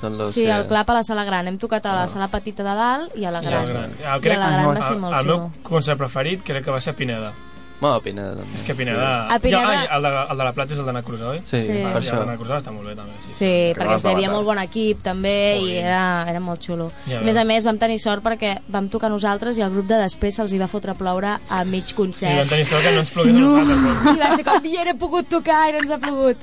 [0.00, 0.50] Són los Sí, que...
[0.52, 1.46] el clap a la sala gran.
[1.48, 3.62] Hem tocat a la sala petita de dalt i a la I gran.
[3.64, 3.90] el gran.
[4.00, 5.52] I a la gran va ser el, molt el meu xulo.
[5.62, 7.32] concert preferit crec que va ser Pineda.
[7.80, 8.56] Bueno, Pineda també.
[8.58, 9.26] És que Pineda...
[9.32, 11.38] A Pineda- Ja, ai, el, de, el de la Platja és el d'Anna Cruz, oi?
[11.42, 11.78] Sí, Sí.
[11.80, 12.18] Ah, per això.
[12.18, 13.14] l'Anna Cruz està molt bé, també.
[13.24, 15.32] Sí, Sí, perquè hi havia molt bon equip també
[15.62, 16.90] i era, era molt xulo.
[17.08, 19.86] Ja a més a més vam tenir sort perquè vam tocar nosaltres i el grup
[19.88, 22.36] de després se'ls hi va fotre a ploure a mig Sí, concert.
[22.42, 23.56] vam tenir sort que no ens plogués no.
[23.56, 24.16] a nosaltres.
[24.16, 26.36] I va ser com, ja he pogut tocar i no ens ha plogut.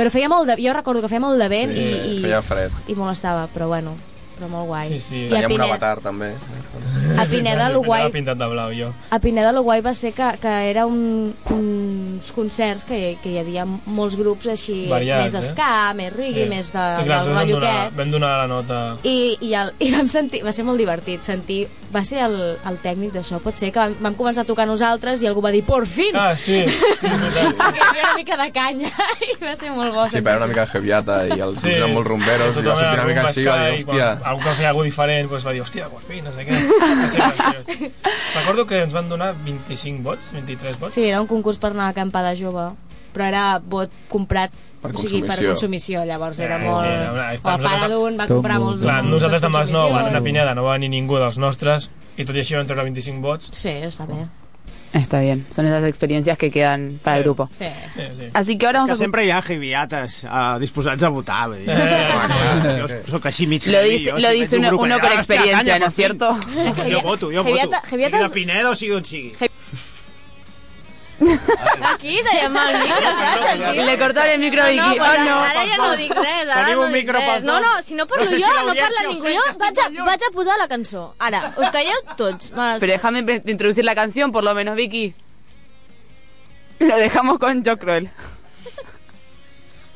[0.00, 0.56] Però feia molt de...
[0.64, 2.72] Jo recordo que feia molt de vent Sí, i, i, feia fred.
[2.88, 3.92] i molestava, però bueno.
[4.40, 4.86] però molt guai.
[4.88, 5.18] Sí, sí.
[5.26, 6.30] I a Teníem un Pineda, avatar, també.
[7.20, 8.86] a Pineda lo guai, pintat de blau, jo.
[9.12, 13.38] a Pineda lo guai va ser que, que era un, uns concerts que, que hi
[13.42, 15.52] havia molts grups així, Variats, més eh?
[15.52, 16.48] ska, més reggae, Sí.
[16.54, 17.96] més de, I clar, del donar, rolloquet.
[18.00, 18.80] vam donar la nota...
[19.04, 22.78] I, i, el, i vam sentir, va ser molt divertit sentir, va ser el, el
[22.82, 23.40] tècnic d'això.
[23.42, 26.16] Pot ser que vam, vam començar a tocar nosaltres i algú va dir por fin!
[26.18, 27.10] Ah, sí, sí,
[27.60, 28.90] perquè hi havia una mica de canya
[29.28, 30.06] i va ser molt bo.
[30.10, 31.72] Sí, però era una mica heaviata i els sí.
[31.76, 34.10] eren molt rumberos i va sortir una mica així i va dir, hòstia...
[34.30, 37.90] Algú que feia alguna diferent doncs va dir, hòstia, por fin, no sé què.
[38.38, 40.94] Recordo que ens van donar 25 vots, 23 vots.
[40.94, 42.70] Sí, era un concurs per anar a acampada jove
[43.12, 46.04] però era vot comprat Per o sigui, per consumició.
[46.04, 46.80] llavors era Eh, molt...
[46.80, 49.88] sí, Sí, una- el pare d'un va comprar molts Clar, moltes nosaltres amb els nou
[49.88, 50.24] van anar a consumició.
[50.24, 53.50] Pineda, no va venir ningú dels nostres, i tot i així vam treure 25 vots.
[53.52, 54.26] Sí, està bé.
[54.92, 57.48] Está bien, son esas experiencias que quedan para el grupo.
[57.56, 57.64] Sí.
[57.94, 58.24] Sí, sí.
[58.34, 59.04] Así que ahora És que vamos a...
[59.04, 59.40] sempre hi ha
[60.24, 61.46] uh, disposats a votar.
[61.48, 61.68] Vull dir.
[61.70, 65.94] Eh, jo soc així mig Lo dice- lo dice un uno- con experiencia, ¿no es
[65.94, 66.36] cierto?
[66.42, 67.48] Jo voto, jo voto.
[67.54, 69.32] Heaviata- heaviates- Sigui de Pineda o sigui d'on sigui.
[71.20, 73.64] Aquí tenim el micro, saps?
[73.68, 73.80] Aquí.
[73.84, 74.78] Le cortaron el micro a Vicky.
[74.80, 75.40] No, pues Oh, no.
[75.40, 78.06] ara ja no dic res, ara Tenim no un dic micro No, no, si no
[78.06, 79.26] parlo No sé si jo, no parla ningú.
[79.26, 81.14] Jo vaig a, vaig a posar la cançó.
[81.18, 82.52] Ara, us calleu tots.
[82.80, 85.14] Pero déjame introducir la canción, por lo menos, Vicky.
[86.78, 88.10] Lo dejamos con Joe Cruel.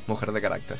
[0.06, 0.76] Mujer de carácter.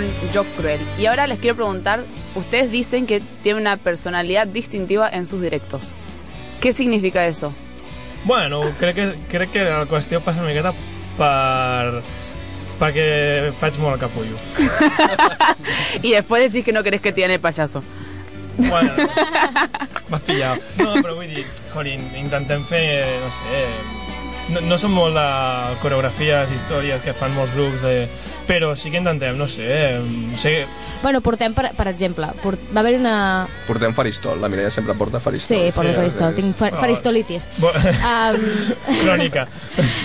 [0.00, 0.80] Con Jock Cruel.
[0.98, 5.94] Y ahora les quiero preguntar, ustedes dicen que tiene una personalidad distintiva en sus directos.
[6.60, 7.52] ¿Qué significa eso?
[8.24, 10.74] Bueno, crec que, crec que la qüestió passa una miqueta
[11.16, 12.02] per
[12.80, 14.36] perquè faig molt el capullo.
[16.02, 17.82] Y después decís que no querés que tiene el payaso.
[18.56, 18.92] Bueno,
[20.10, 20.60] m'has pillat.
[20.76, 23.64] No, però vull dir, jolín, intentem fer, no sé...
[24.50, 25.26] No, no són molt de
[25.80, 28.08] coreografies, històries que fan molts grups, de...
[28.50, 30.00] però sí que intentem, no sé...
[30.34, 30.66] sé
[31.04, 33.46] Bueno, portem, per, per exemple, port, va haver una...
[33.68, 35.56] Portem faristol, la Mireia sempre porta faristol.
[35.56, 36.80] Sí, porto Sí, faristol, tinc fa, Oh.
[36.82, 37.46] faristolitis.
[37.58, 38.36] Bo- Um,
[39.04, 39.46] crònica.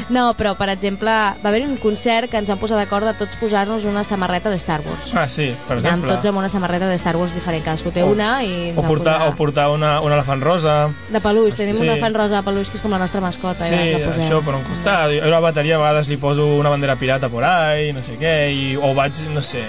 [0.09, 3.35] no, però, per exemple, va haver un concert que ens vam posar d'acord de tots
[3.41, 5.11] posar-nos una samarreta de Star Wars.
[5.15, 6.13] Ah, sí, per Anàvem exemple.
[6.13, 9.17] tots amb una samarreta de Star Wars diferent, cadascú té O- una i O portar,
[9.19, 10.75] posar o portar una, un elefant rosa.
[11.09, 11.81] de peluix, tenim Sí.
[11.81, 14.23] un elefant rosa de peluix que és com la nostra mascota Sí, i la posem.
[14.29, 15.11] això per un costat.
[15.15, 18.17] Jo a la bateria a vegades li poso una bandera pirata por ahí, no sé
[18.19, 19.61] què, i, o vaig, no sé,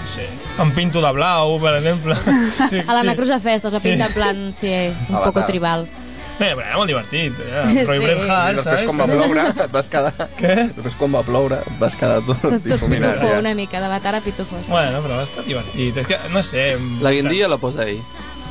[0.00, 0.28] no sé,
[0.62, 2.16] em pinto de blau, per exemple.
[2.70, 3.90] Sí, A l'Anna Cruz a Festes, la Sí.
[3.90, 4.72] pinta en plan, sí,
[5.08, 5.86] un poco tribal.
[6.34, 7.36] Bé, però era molt divertit.
[7.70, 7.84] Sí.
[7.86, 8.88] Roy Bret I Hart, després saps?
[8.88, 10.10] quan va ploure et vas quedar...
[10.40, 10.54] Què?
[10.74, 13.20] Després quan va ploure et vas quedar tot, Tot difuminat.
[13.20, 13.38] pitufo, ja.
[13.38, 14.58] una mica, d'avatar a pitufo.
[14.66, 16.00] Bueno, però va estar divertit.
[16.02, 16.64] És que, no sé...
[17.06, 18.02] La guindilla la posa ell.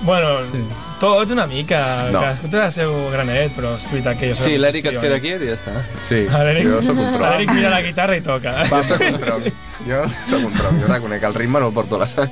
[0.03, 0.63] Bueno, sí.
[0.99, 1.81] tots una mica.
[2.11, 2.21] No.
[2.23, 5.19] Cadascú té el seu granet, però és veritat que jo soc Sí, l'Eric es queda
[5.19, 5.75] aquí i ja està.
[6.07, 7.27] Sí, Ah, jo sóc un tronc.
[7.35, 8.55] L'Eric mira la guitarra i toca.
[8.71, 9.47] Jo sóc un tronc.
[9.87, 10.79] Jo sóc un tronc.
[10.81, 12.29] Jo reconec que el ritme no el porto a la sang.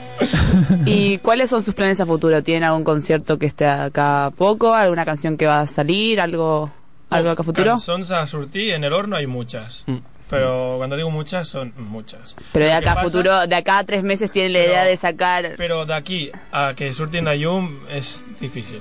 [0.86, 2.42] ¿Y cuáles son sus planes a futuro?
[2.44, 4.74] ¿Tienen algún concierto que esté acá a poco?
[4.74, 6.22] ¿Alguna canción que va a salir?
[6.22, 6.72] ¿Algo,
[7.10, 7.72] algo acá a futuro?
[7.72, 9.86] Cançons a sortir, en el horno hay muchas.
[10.30, 12.38] Pero cuando digo muchas, son muchas.
[12.54, 14.96] Pero de acá a pasa- futuro, de acá a tres meses tienen la idea de
[14.96, 15.56] sacar...
[15.58, 18.80] Però d'aquí a que surtin a llum és difícil.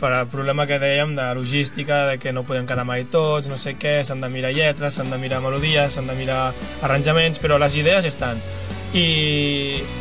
[0.00, 3.58] Per al problema que dèiem de logística, de que no podem quedar mai tots, no
[3.60, 7.58] sé què, s'han de mirar lletres, s'han de mirar melodies, s'han de mirar arranjaments, però
[7.60, 8.40] les idees estan.
[8.96, 9.04] I,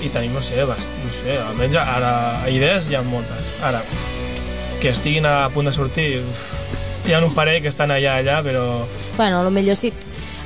[0.02, 2.14] i tenim, no sé, bast, no sé, almenys ara
[2.50, 3.52] idees hi ha moltes.
[3.62, 3.84] Ara,
[4.80, 6.48] que estiguin a punt de sortir, uf,
[7.06, 8.64] hi ha un parell que estan allà, allà, però...
[9.18, 9.92] Bueno, a lo millor sí.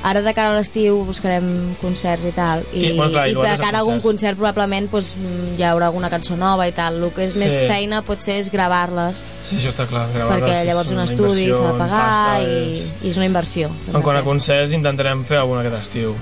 [0.04, 1.46] Ara de cara a l'estiu buscarem
[1.80, 2.60] concerts i tal.
[2.76, 4.04] I, I, bueno, clar, i i de cara a algun concerts.
[4.04, 6.98] concert probablement pues, mm, hi haurà alguna cançó nova i tal.
[7.02, 7.38] El que és Sí.
[7.40, 10.06] més feina potser és gravar-les, Sí, això està clar.
[10.12, 12.44] gravar-les perquè llavors un estudi s'ha de pagar pasta, i,
[12.76, 13.70] és- i és una inversió.
[13.94, 16.14] En quant a concerts intentarem fer algun aquest estiu.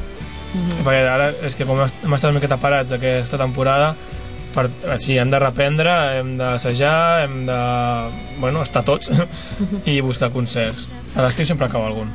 [0.54, 0.84] Mhm.
[0.86, 3.96] Perquè ara és que com hem estat una miqueta parats aquesta temporada,
[4.54, 7.58] per, sí, hem de reprendre, hem d'assajar, hem de...
[8.38, 9.10] Bueno, estar tots
[9.86, 10.86] i buscar concerts.
[11.16, 12.12] A l'estiu sempre acaba algun.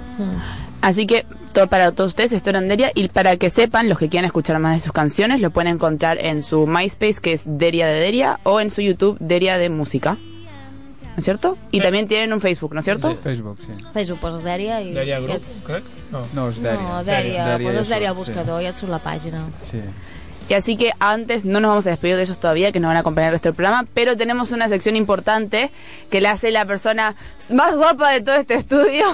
[0.82, 3.97] Así que todo para todos ustedes esto era en Deria y para que sepan los
[3.97, 7.43] que quieran escuchar más de sus canciones lo pueden encontrar en su MySpace que es
[7.45, 10.17] Deria de Deria o en su YouTube Deria de Música.
[11.17, 11.57] ¿No es cierto?
[11.71, 13.10] Y también tienen un Facebook, ¿no es cierto?
[13.10, 13.71] Sí, Facebook, sí.
[13.91, 14.93] Facebook, poses Dèria i...
[14.93, 15.83] Dèria i Group, crec?
[16.12, 16.21] No.
[16.36, 16.83] No, és Dèria.
[16.83, 18.33] No, Dèria poses ja Dèria al surt, sí.
[18.36, 19.41] buscador i et surt la pàgina.
[19.65, 19.81] Sí.
[20.49, 22.97] Y así que antes no nos vamos a despedir de ellos todavía, que nos van
[22.97, 25.71] a acompañar el resto del programa, pero tenemos una sección importante
[26.10, 27.15] que la hace la persona
[27.53, 29.05] más guapa de todo este estudio.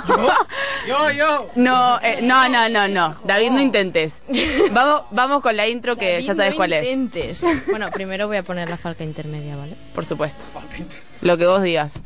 [0.88, 1.50] Yo, yo.
[1.56, 3.16] No, eh, no, no, no, no.
[3.24, 4.22] David, no intentes.
[4.72, 6.86] Vamos, vamos con la intro que ya sabes cuál es.
[6.88, 7.44] intentes.
[7.68, 9.76] Bueno, primero voy a poner la falca intermedia, ¿vale?
[9.96, 10.46] Por supuesto.
[11.22, 12.02] Lo que vos digas.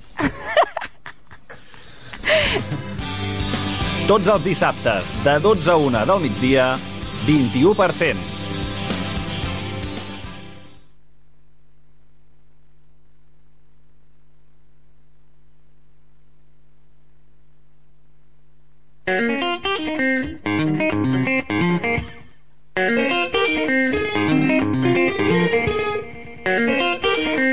[4.07, 6.77] Tots els dissabtes, de 12 a 1 del migdia,
[7.27, 8.36] 21%.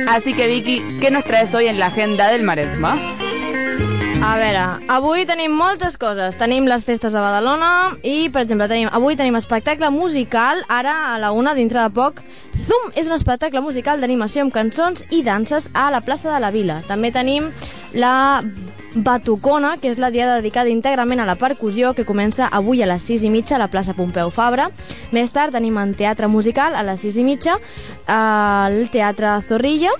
[0.08, 2.98] Así que Vicky, ¿qué nos traes hoy en la agenda del Maresma?
[4.24, 6.34] A veure, avui tenim moltes coses.
[6.40, 11.18] Tenim les festes de Badalona i, per exemple, tenim, avui tenim espectacle musical, ara a
[11.22, 12.24] la una, dintre de poc.
[12.50, 16.50] Zoom és un espectacle musical d'animació amb cançons i danses a la plaça de la
[16.50, 16.80] Vila.
[16.88, 17.52] També tenim
[17.94, 18.42] la
[18.94, 23.02] Batucona, que és la dia dedicada íntegrament a la percussió, que comença avui a les
[23.02, 24.68] 6 i mitja a la plaça Pompeu Fabra.
[25.12, 27.58] Més tard tenim en teatre musical a les 6 i mitja
[28.06, 29.90] al Teatre Zorrilla,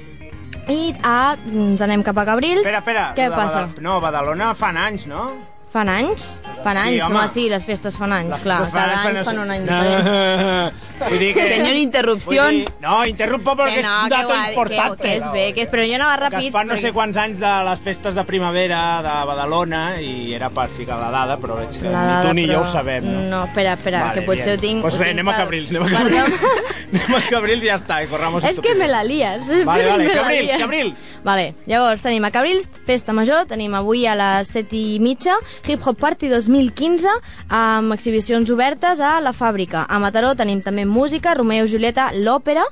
[0.71, 2.63] i a, ens anem cap a Cabrils.
[2.63, 3.03] Espera, espera.
[3.19, 3.67] Què passa?
[3.67, 5.33] Badal- No, Badalona fan anys, no?
[5.75, 6.29] Fan anys?
[6.63, 7.03] Fan Sí, anys?
[7.05, 7.17] home.
[7.19, 8.61] home, sí, les festes fan anys, Les clar.
[8.71, 9.81] fan Cada anys, any fan un any No.
[9.83, 10.75] diferent.
[11.09, 11.49] Vull dir que...
[11.49, 12.47] Señor Interrupción.
[12.55, 15.03] Vull dir- No, interrumpo Que es no, un que dato va, que- importante.
[15.03, 16.93] que és bé, que és- però jo anava Que ràpid es fan no perquè- sé
[16.93, 21.37] quants anys de les festes de primavera de Badalona i era per ficar la dada,
[21.39, 23.21] però veig que La ni dada, tu ni però- jo ho sabem, no?
[23.35, 24.57] No, espera, espera, Vale, que potser bien.
[24.57, 24.83] ho tinc...
[24.83, 26.41] Pues ho bé, tinc anem a Cabrils, anem a Cabrils.
[26.95, 29.43] anem a Cabrils i ja està, i corramos És que me la lies.
[29.67, 30.57] Vale, vale, Cabrils.
[30.57, 31.05] Cabrils.
[31.25, 35.35] Vale, llavors tenim a Cabrils, festa major, tenim avui a les 7 i mitja,
[35.67, 37.09] Hip Hop Party 2000 2015
[37.49, 39.85] amb exhibicions obertes a la fàbrica.
[39.89, 42.65] A Mataró tenim també música, Romeo i Julieta, l'òpera,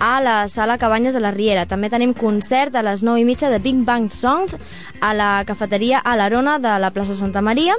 [0.00, 1.66] a la sala Cabanyes de la Riera.
[1.66, 4.56] També tenim concert a les 9 i mitja de Big Bang Songs
[5.00, 7.76] a la cafeteria a l'Arona de la plaça Santa Maria.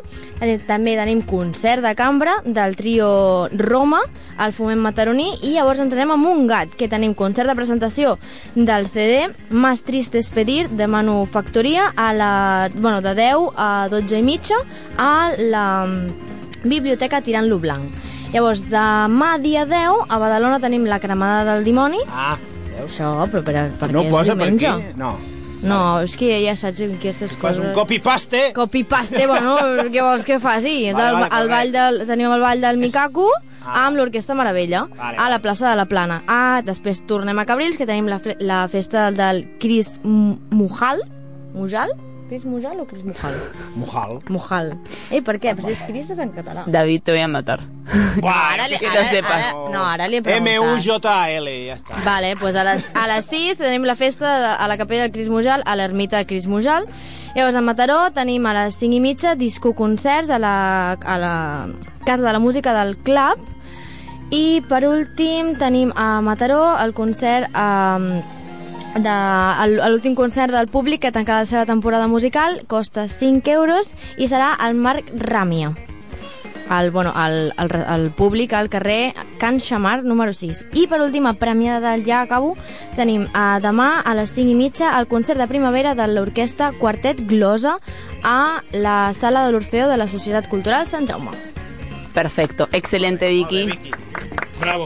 [0.68, 4.02] També tenim concert de cambra del trio Roma
[4.40, 8.18] al Foment Mataroní i llavors ens anem a Montgat, que tenim concert de presentació
[8.56, 14.20] del CD Más triste es pedir de Manufactoria a la, bueno, de 10 a 12
[14.20, 14.59] i mitja
[14.98, 17.90] a la mm, biblioteca Tirant-lo Blanc.
[18.34, 22.00] Llavors, demà dia 10 a Badalona tenim la cremada del dimoni.
[22.10, 22.38] Ah,
[22.80, 24.68] Això, però per, per no què posa és per diumenge?
[24.70, 25.00] aquí?
[25.00, 25.16] No.
[25.60, 27.66] No, és que ja saps que aquestes Fas coses...
[27.66, 28.54] un copy-paste.
[28.56, 29.58] Copy-paste, bueno,
[29.92, 30.86] què vols que faci?
[30.94, 33.28] Vale, vale, el ball del, tenim el ball del Mikaku
[33.60, 33.88] Ah.
[33.90, 36.22] amb l'Orquestra Meravella Vale, a la plaça de la Plana.
[36.32, 41.04] Ah, després tornem a Cabrils, que tenim la, la festa del Cris M- Mujal.
[41.54, 41.92] Mujal?
[42.30, 43.34] Cris Mujal o Cris Mujal?
[43.76, 44.20] Mujal.
[44.30, 44.68] Mujal.
[45.10, 45.56] Ei, per què?
[45.58, 46.64] Però si és Cris és en català.
[46.70, 47.60] David, te voy a matar.
[48.22, 49.48] Buah, Ara li, que ara, lo sepas.
[49.50, 50.54] ara, no, ara li he preguntat.
[50.54, 52.00] M-U-J-L, ja està.
[52.06, 55.12] Vale, pues a les, a les 6 tenim la festa de, a la capella del
[55.16, 56.86] Cris Mujal, a l'ermita del Cris Mujal.
[57.36, 60.56] Llavors, a Mataró tenim a les 5 i mitja discoconcerts a la,
[60.94, 61.34] a la
[62.06, 63.42] Casa de la Música del Club.
[64.30, 68.12] I per últim tenim a Mataró el concert um,
[68.96, 69.18] de,
[69.66, 74.28] el- l'últim concert del públic que tancarà la seva temporada musical costa 5 euros i
[74.28, 75.76] serà al Marc Ràmia
[76.70, 80.68] el, bueno, el, el, el públic al carrer Can Xamar, número 6.
[80.78, 82.52] I per última, premiada del Ja Acabo,
[82.96, 87.24] tenim a demà a les 5 i mitja el concert de primavera de l'orquestra Quartet
[87.26, 87.80] Glosa
[88.22, 91.34] a la sala de l'Orfeo de la Societat Cultural Sant Jaume.
[92.14, 93.66] Perfecto, excelente Vicky.
[94.60, 94.86] Bravo.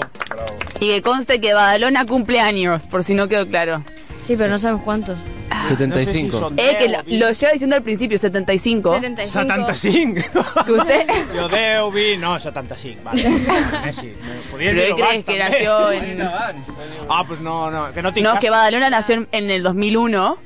[0.79, 3.83] Y que conste que Badalona cumple años, por si no quedó claro.
[4.17, 5.17] Sí, pero no sabemos cuántos.
[5.67, 6.53] 75.
[6.57, 9.01] Eh, que lo, lo lleva diciendo al principio, 75.
[9.25, 10.21] 75?
[10.65, 11.07] Que usted...
[11.35, 13.01] Jo 10, 20, no, 75.
[13.03, 13.29] Vale.
[13.85, 14.13] Messi.
[14.57, 16.21] Pero ¿qué crees que nació en...
[17.09, 20.37] Ah, pues no, no, que no tinc No, que Badalona nació en, en el 2001.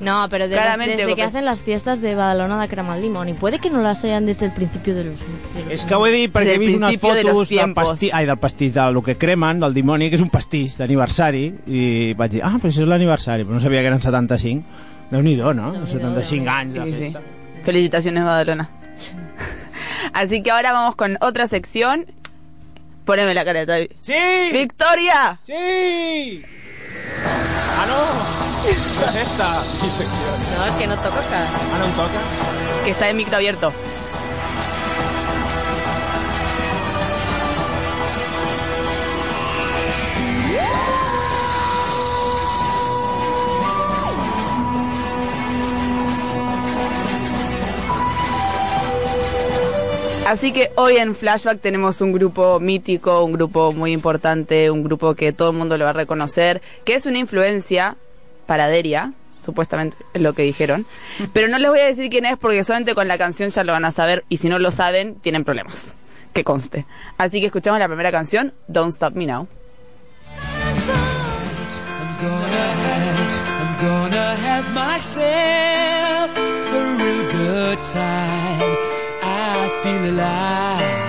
[0.00, 3.28] No, pero de Claramente, desde que hacen las fiestas de Badalona de Crema al Limón.
[3.28, 5.18] Y puede que no las hayan desde el principio de los...
[5.20, 7.32] de los- És que ho he dit perquè he Del vist unes principio de los
[7.32, 10.78] fotos del pastís, ai, del pastís, del que cremen, del dimoni, que és un pastís
[10.78, 14.64] d'aniversari, i vaig dir, ah, però això és l'aniversari, però no sabia que eren 75.
[15.10, 15.72] Déu-n'hi-do, no?
[15.86, 17.18] 75 anys de Sí, sí.
[17.64, 18.68] Felicitaciones, Badalona.
[20.12, 22.06] Así que ahora vamos con otra sección.
[23.04, 23.78] Poneme la careta.
[23.98, 24.14] ¡Sí!
[24.52, 25.40] ¡Victoria!
[25.42, 26.42] ¡Sí!
[27.24, 28.38] Ah, no!
[28.68, 29.46] No és esta.
[30.58, 31.20] No, es que no toca.
[31.20, 32.84] Ah, no toca?
[32.84, 33.72] Que está el micro abierto.
[50.28, 55.14] Así que hoy en Flashback tenemos un grupo mítico, un grupo muy importante, un grupo
[55.14, 57.96] que todo el mundo lo va a reconocer, que es una influencia
[58.44, 60.84] para Deria, supuestamente es lo que dijeron.
[61.32, 63.72] Pero no les voy a decir quién es porque solamente con la canción ya lo
[63.72, 65.96] van a saber y si no lo saben, tienen problemas.
[66.34, 66.84] Que conste.
[67.16, 69.48] Así que escuchamos la primera canción, Don't Stop Me Now.
[79.88, 81.07] Feel alive.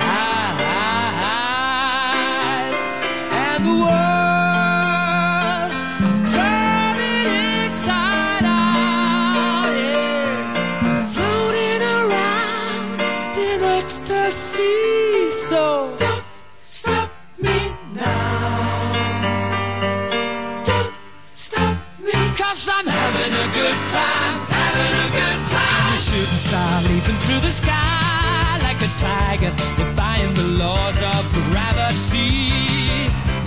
[30.59, 32.51] Laws of gravity.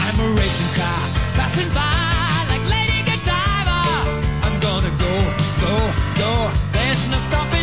[0.05, 1.05] I'm a racing car
[1.37, 3.81] passing by like Lady Godiva.
[4.45, 5.15] I'm gonna go,
[5.65, 5.75] go,
[6.23, 6.33] go.
[6.73, 7.62] There's no stopping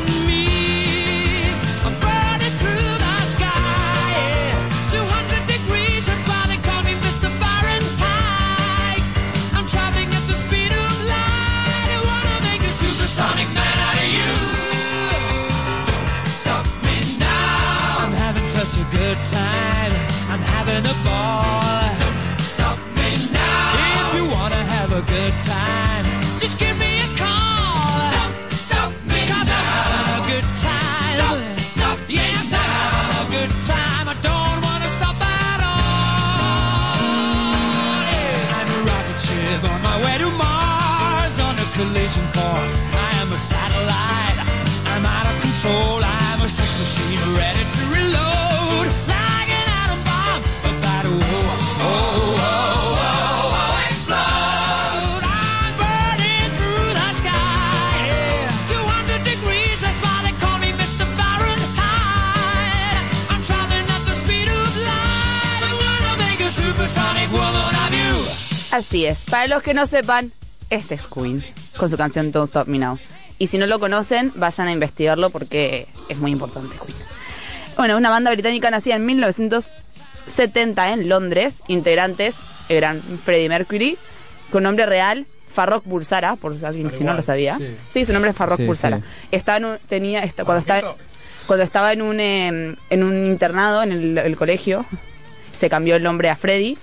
[33.71, 34.15] I'm a
[34.65, 35.81] want to stop battle
[38.57, 39.17] I'm a robotic
[39.71, 42.75] on my way to Mars on a collision course.
[43.11, 44.37] I'm a satellite
[44.91, 46.01] I'm out of control.
[46.03, 48.38] I'm a sex machine ready to reload
[68.79, 69.23] Así es.
[69.25, 70.31] Para los que no sepan,
[70.69, 71.43] este es Queen,
[71.77, 72.97] con su canción Don't Stop Me Now.
[73.37, 76.97] Y si no lo conocen, vayan a investigarlo porque es muy importante Queen.
[77.77, 82.35] Bueno, una banda británica nacida en 1970 en Londres, integrantes
[82.69, 83.97] eran Freddie Mercury,
[84.51, 87.57] con nombre real Farrokh Bulsara, por alguien si no lo sabía.
[87.57, 87.75] sí.
[87.89, 88.97] Sí, su nombre es Farrokh Sí, Bulsara.
[88.97, 89.03] sí.
[89.31, 90.95] Estaba en un- tenía esta- cuando estaba
[91.47, 94.85] cuando estaba en un em, en un internado en el, el colegio,
[95.51, 96.77] se cambió el nombre a Freddy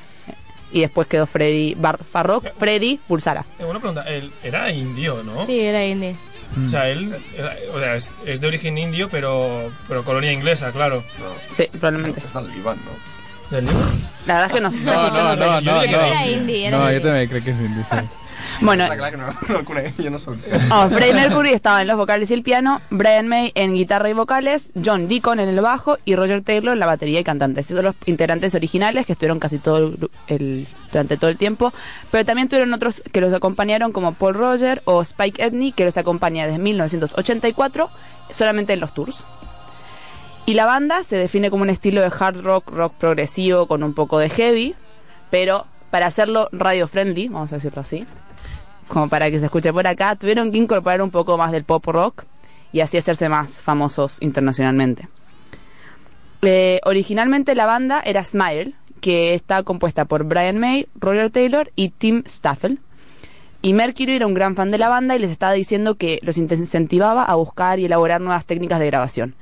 [0.72, 3.44] y después quedó Freddy Bar, Farrokh Freddy Bulsara.
[3.58, 5.44] Eh, una pregunta, él era indio, ¿no?
[5.44, 6.16] Sí, era indie.
[6.64, 10.72] O sea, él era- o sea, es, es de origen indio, pero, pero colonia inglesa,
[10.72, 11.04] claro.
[11.48, 12.20] Sí, probablemente.
[12.20, 12.76] És del no?
[13.50, 13.64] ¿Del?
[14.26, 14.80] La verdad es que no sé.
[14.80, 15.84] No, no, no, no, no.
[15.84, 17.00] Indie, era No, indie.
[17.00, 18.06] jo també crec que és indi, sí.
[18.60, 20.36] Bueno, Està clar que no, no el conec, jo no soc...
[20.70, 24.12] Oh, Freddie Mercury estaba en los vocales y el piano, Brian May en guitarra y
[24.12, 27.60] vocales, John Deacon en el bajo y Roger Taylor en la batería y cantante.
[27.60, 29.92] Esos son los integrantes originales que estuvieron casi todo
[30.28, 31.72] el- durante todo el tiempo,
[32.10, 35.96] pero también tuvieron otros que los acompañaron como Paul Roger o Spike Edney que los
[35.96, 37.90] acompaña desde 1984
[38.30, 39.24] solamente en los tours.
[40.46, 43.94] Y la banda se define como un estilo de hard rock, rock progresivo con un
[43.94, 44.74] poco de heavy,
[45.30, 48.06] pero para hacerlo radio friendly, vamos a decirlo así,
[48.88, 51.84] como para que se escuche por acá, tuvieron que incorporar un poco más del pop
[51.86, 52.24] rock
[52.72, 55.08] y así hacerse más famosos internacionalmente.
[56.42, 61.90] Eh, originalmente la banda era Smile, que está compuesta por Brian May, Roger Taylor y
[61.90, 62.78] Tim Staffel.
[63.62, 66.38] Y Mercury era un gran fan de la banda y les estaba diciendo que los
[66.38, 69.34] incentivaba a buscar y elaborar nuevas técnicas de grabación.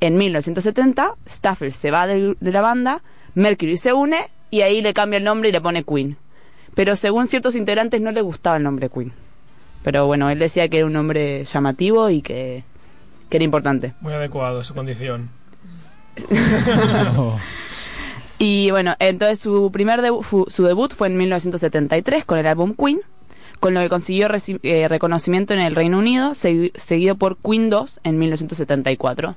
[0.00, 3.02] En 1970, Staffel se va de, de la banda,
[3.34, 4.18] Mercury se une
[4.50, 6.16] y ahí le cambia el nombre y le pone Queen.
[6.74, 9.12] Pero según ciertos integrantes no le gustaba el nombre Queen.
[9.82, 12.64] Pero bueno, él decía que era un nombre llamativo y que,
[13.28, 13.92] que era importante.
[14.00, 15.28] Muy adecuado a su condición.
[18.38, 23.00] Y bueno, entonces su primer debu- su debut fue en 1973 con el álbum Queen,
[23.60, 24.28] con lo que consiguió
[24.64, 29.36] eh, reconocimiento en el Reino Unido, segui- seguido por Queen 2 en 1974.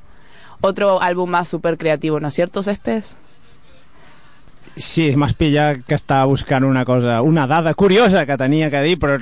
[0.62, 3.20] Otro álbum más súper creativo, ¿no es cierto, Céspedes?
[4.76, 8.98] Sí, m'has pillat que estava buscant una cosa, una dada curiosa que tenia que dir,
[9.00, 9.18] però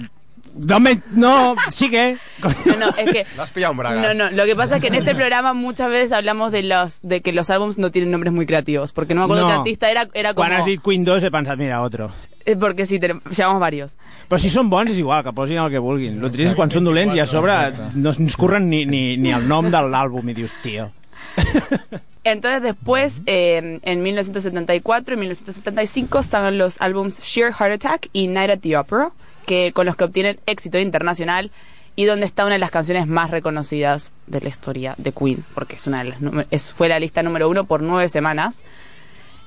[0.55, 2.17] no, me, no sí que...
[2.65, 3.25] No, no, es que...
[3.37, 4.03] L'has pillat en bragas.
[4.03, 7.01] No, no, lo que pasa es que en este programa muchas veces hablamos de los
[7.01, 9.49] de que los álbumes no tienen nombres muy creativos, porque no me acuerdo No.
[9.49, 10.47] qué artista era, era como...
[10.47, 12.09] Quan has dit Queen 2 he pensat, mira, otro.
[12.45, 13.95] Eh, Porque sí, tenemos, llevamos varios.
[14.27, 16.17] Però si són bons és igual, que posin el que vulguin.
[16.19, 17.53] El trist és quan són dolents i a sobre
[17.95, 20.89] no ens curren ni, ni, ni el nom de l'àlbum i dius, tio...
[22.23, 28.49] Entonces después, eh, en 1974 y 1975, salen los álbums Sheer Heart Attack y Night
[28.49, 29.11] at the Opera,
[29.45, 31.51] que, con los que obtienen éxito internacional
[31.95, 35.75] y donde está una de las canciones más reconocidas de la historia de Queen, porque
[35.75, 38.63] es una de las es, fue la lista número uno por nueve semanas.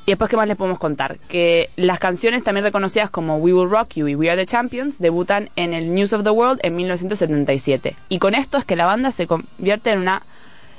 [0.04, 1.18] Y después, ¿qué más les podemos contar?
[1.28, 5.00] Que las canciones también reconocidas como We Will Rock You y We Are the Champions
[5.00, 7.96] debutan en el News of the World en 1977.
[8.08, 10.22] Y con esto es que la banda se convierte en una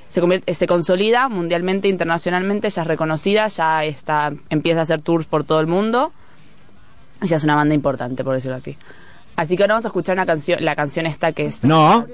[0.09, 5.25] se, convierte- se consolida mundialmente, internacionalmente, ya es reconocida, ya está, empieza a hacer tours
[5.27, 6.11] por todo el mundo.
[7.21, 8.77] Ya es una banda importante, por decirlo así.
[9.35, 11.63] Así que ahora vamos a escuchar una canción, la canción esta que es...
[11.63, 12.05] No,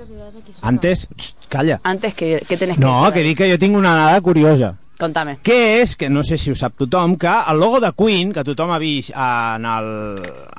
[0.62, 1.08] antes...
[1.50, 1.80] Calla.
[1.84, 3.14] Antes que, ¿qué tenés que No, decir?
[3.14, 4.76] que dic que jo tinc una dada curiosa.
[5.04, 5.36] Contame.
[5.44, 8.44] Què és, que no sé si ho sap tothom, que el logo de Queen, que
[8.48, 9.90] tothom ha vist en, el,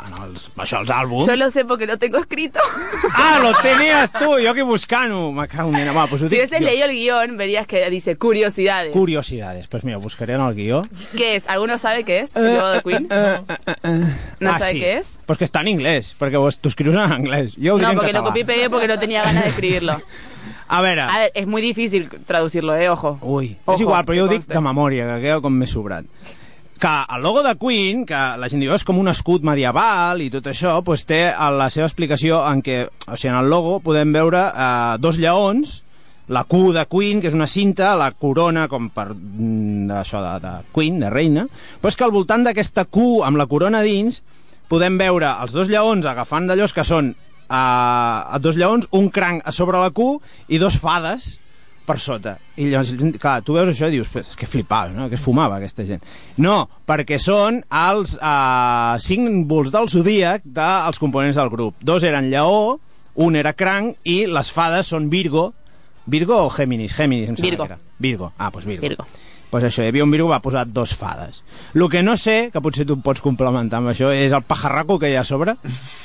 [0.04, 1.26] en els, això, els àlbums...
[1.30, 2.60] Yo lo sé porque lo tengo escrito.
[3.16, 5.30] Ah, lo tenías tú, jo aquí buscant-ho.
[5.32, 5.88] Me cago en.
[5.96, 6.64] Va, pues ho Si dic hubieses jo.
[6.64, 8.92] leído el guión, verías que dice curiosidades.
[8.92, 9.68] Curiosidades.
[9.68, 10.82] Pues mira, buscaré en el guió.
[11.16, 11.48] ¿Qué es?
[11.48, 12.34] ¿Alguno sabe qué es?
[12.36, 13.08] ¿El logo de Queen?
[14.40, 14.80] ¿No ah, sabe sí.
[14.80, 15.14] qué es?
[15.26, 17.54] Pues que està en anglès, perquè vos, tu escrius en anglès.
[17.56, 18.28] Jo ho diré No, en porque lo català.
[18.28, 19.96] copié y pegué porque no tenía ganas de escribirlo.
[20.68, 23.18] A veure, A ver, es muy difícil traducirlo, eh, ojo.
[23.22, 26.06] Ui, Ojo, és igual, però jo ho dic de memòria, que queda com més sobrat.
[26.80, 30.30] Que el logo de Queen, que la gent diu és com un escut medieval i
[30.32, 33.78] tot això, doncs té a la seva explicació en què, o sigui, en el logo
[33.84, 35.82] podem veure eh, dos lleons,
[36.28, 40.32] la Q de Queen, que és una cinta, la corona com per mm, d'això de,
[40.40, 41.44] de Queen, de reina,
[41.80, 44.22] però és que al voltant d'aquesta Q amb la corona dins
[44.72, 47.12] podem veure els dos lleons agafant d'allòs que són
[47.54, 50.14] eh, dos lleons, un cranc a sobre la Q
[50.48, 51.34] i dos fades
[51.84, 52.38] per sota.
[52.56, 55.08] I llavors, clar, tu veus això i dius, pues, que flipaves, no?
[55.10, 56.04] Que es fumava aquesta gent.
[56.40, 61.76] No, perquè són els uh, símbols del zodíac dels components del grup.
[61.84, 62.78] Dos eren lleó,
[63.20, 65.52] un era cranc i les fades són Virgo,
[66.06, 66.92] Virgo o Géminis?
[66.96, 67.66] Géminis, em sembla Virgo.
[67.66, 67.80] que era.
[67.98, 68.32] Virgo.
[68.36, 68.88] Ah, doncs Virgo.
[68.88, 69.06] Virgo.
[69.54, 71.44] Pues això, hi havia un Virgo que va posar dos fades.
[71.78, 74.96] El que no sé, que potser tu em pots complementar amb això, és el pajarraco
[74.98, 75.54] que hi ha a sobre.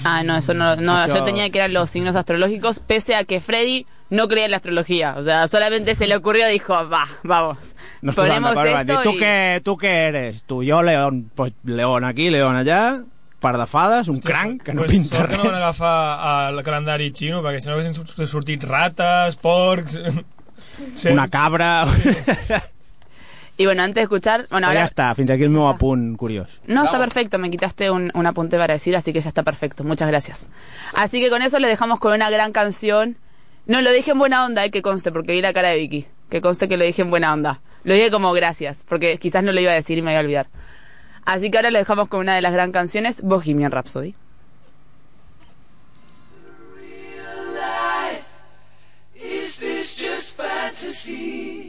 [0.06, 3.24] Ah, no, eso no, no Eso- yo tenía que eran los signos astrológicos, pese a
[3.24, 5.16] que Freddy no creía en la astrología.
[5.18, 7.58] O sea, solamente se le ocurrió y dijo, va, vamos.
[8.04, 9.20] No es posaven ponemos esto tu, y...
[9.20, 10.44] què, tu què eres?
[10.44, 11.32] Tu, jo, León.
[11.34, 13.02] Pues León aquí, León allà,
[13.40, 15.44] par de fades, un cranc que no pues, pinta sort que res.
[15.44, 19.98] no van agafar el calendari xino, perquè si no haguessin sort- sortit rates, porcs...
[21.10, 21.88] Una cabra...
[23.60, 24.48] Y bueno, antes de escuchar...
[24.50, 24.80] Bueno, ahora...
[24.80, 26.62] ja està, fins aquí el meu apunt curiós.
[26.66, 29.84] No, está perfecto, me quitaste un, un apunte para decir, así que ya está perfecto,
[29.84, 30.48] muchas gracias.
[30.96, 33.18] Así que con eso le dejamos con una gran canción.
[33.66, 36.06] No, lo dije en buena onda, eh, que conste, porque vi la cara de Vicky.
[36.30, 37.60] Que conste que lo dije en buena onda.
[37.84, 40.24] Lo dije como gracias, porque quizás no lo iba a decir y me iba a
[40.24, 40.48] olvidar.
[41.26, 44.16] Así que ahora lo dejamos con una de las gran canciones, Bohemian Rhapsody.
[49.22, 51.69] Is this just fantasy?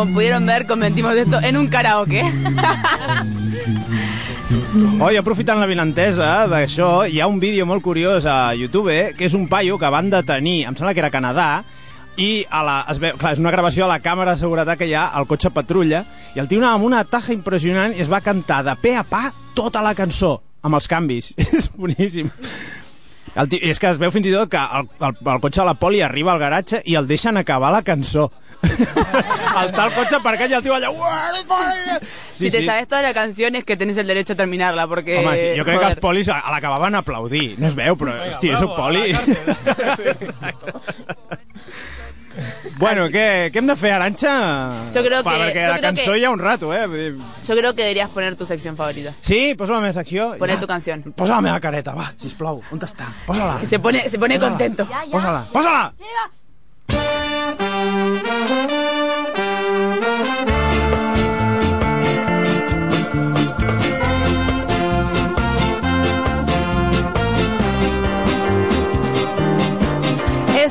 [0.00, 2.24] Como pudieron ver, convertimos esto en un karaoke.
[5.04, 9.28] Oi, aprofitant la vinentesa d'això, hi ha un vídeo molt curiós a YouTube, eh, que
[9.28, 11.50] és un paio que van detenir, em sembla que era Canadà,
[12.16, 14.88] i a la, es veu, clar, és una gravació a la càmera de seguretat que
[14.88, 16.00] hi ha al cotxe patrulla,
[16.32, 19.04] i el tio anava amb una taja impressionant i es va cantar de pe a
[19.04, 21.34] pa tota la cançó, amb els canvis.
[21.44, 22.32] és boníssim.
[23.34, 25.66] El tio, és que es veu fins i tot que el, el, el cotxe de
[25.68, 28.30] la poli arriba al garatge i el deixen acabar la cançó.
[28.60, 30.90] el tal cotxe aparcat i el tio allà...
[32.32, 35.18] si te sabes toda la canción es que tenés el derecho a terminarla, porque...
[35.18, 35.92] Home, sí, jo crec que joder.
[35.94, 37.54] els polis a l'acabaven a aplaudir.
[37.58, 39.14] No es veu, però, hòstia, és un poli.
[42.80, 44.32] bueno, què, què hem de fer, Aranxa?
[44.92, 47.14] Jo crec Pa, que- Perquè la cançó que- hi ha un rato, eh?
[47.46, 49.12] Yo creo que deberías poner tu sección favorita.
[49.20, 50.34] Sí, posa la meva secció.
[50.38, 50.60] Poné Ja.
[50.60, 51.02] tu canción.
[51.14, 52.62] Posa la meva careta, va, sisplau.
[52.72, 53.06] On està?
[53.26, 53.60] Posa-la.
[53.66, 54.50] Se pone, se pone Pósala.
[54.50, 54.88] contento.
[55.12, 55.92] Posa-la, posa-la!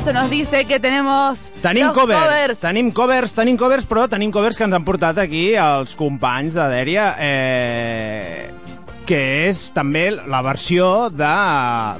[0.09, 2.59] Eso nos dice que tenemos Tenim covers, covers.
[2.59, 6.65] tenim covers, tenim covers, però tenim covers que ens han portat aquí els companys de
[6.71, 7.11] Dèria.
[7.19, 8.49] Eh...
[9.09, 11.29] que és també la versió de,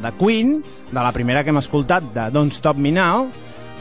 [0.01, 0.60] de Queen,
[0.91, 3.28] de la primera que hem escoltat, de Don't Stop Me Now,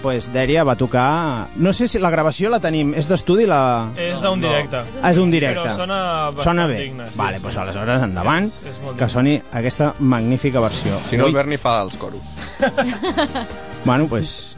[0.00, 1.48] pues Dèria va tocar...
[1.56, 3.60] No sé si la gravació la tenim, és d'estudi la...
[4.00, 4.80] És d'un directe.
[5.02, 5.60] Ah, és un directe.
[5.60, 6.00] Però sona
[6.32, 6.80] bastant Sona bé.
[6.86, 7.44] digne, sí, vale, sí.
[7.48, 11.00] doncs aleshores endavant, És- és que soni aquesta magnífica versió.
[11.04, 12.32] Si no, el Berni fa els coros.
[13.88, 14.54] Bueno, pues...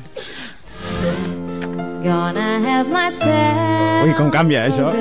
[2.03, 4.91] Gonna have myself Ui, com canvia, això.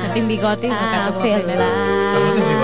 [0.00, 2.59] No tinc bigoti, no canto com a primera.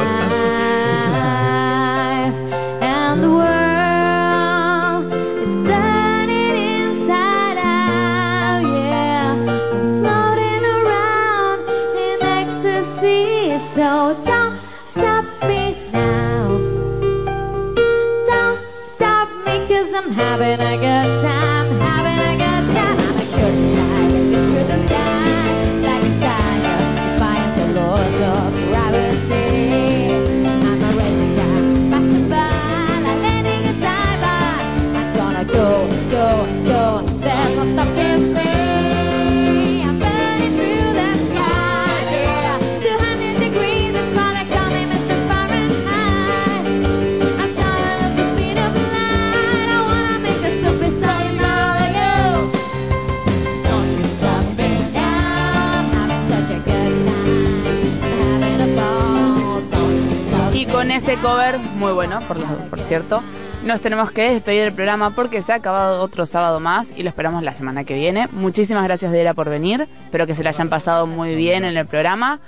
[61.23, 63.23] Cover, muy bueno, por, lo- por cierto,
[63.65, 67.09] nos tenemos que despedir del programa porque se ha acabado otro sábado más y lo
[67.09, 68.29] esperamos la semana que viene.
[68.33, 69.89] Muchísimas gracias, Dera, por venir.
[70.05, 72.41] Espero que se la hayan pasado muy bien en el programa.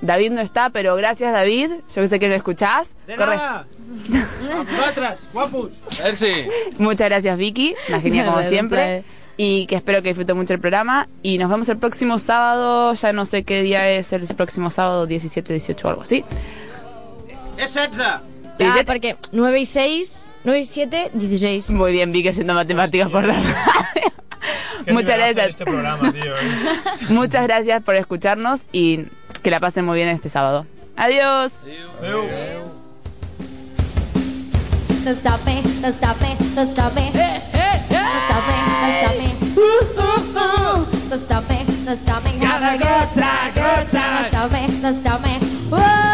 [0.00, 1.70] David no está, pero gracias, David.
[1.94, 2.94] Yo que sé que lo escuchás.
[3.06, 3.36] De Corre.
[3.36, 3.66] nada.
[4.52, 5.72] A vosaltres, guapos.
[6.02, 6.46] Merci.
[6.78, 7.74] Muchas gracias, Vicky.
[7.88, 9.04] Una genia como siempre.
[9.36, 11.08] Y que espero que disfruten mucho el programa.
[11.22, 12.94] Y nos vemos el próximo sábado.
[12.94, 16.24] Ya no sé qué día es el próximo sábado, 17, 18 o algo así.
[17.56, 17.98] És 16.
[18.60, 21.70] Ah, perquè 9 i 6, 9 y 7, 16.
[21.70, 23.54] Muy bien, Vicky haciendo matemáticas por la radio.
[24.92, 25.48] Muchas gracias.
[25.48, 26.36] Este programa, tío.
[26.36, 29.06] es- Muchas gracias por escucharnos y
[29.42, 30.66] que la pasen muy bien este sábado.
[30.96, 31.66] Adiós.
[35.04, 37.10] Don't stop me, don't stop me, don't stop me.
[37.12, 37.42] Don't
[38.24, 39.28] stop me, don't stop me.
[39.56, 40.86] Ooh, ooh, ooh.
[41.10, 42.30] Don't stop me, don't stop me.
[42.44, 44.30] Have a good time, good time.
[44.30, 45.38] Don't stop me, don't stop me.
[45.70, 46.13] Whoa.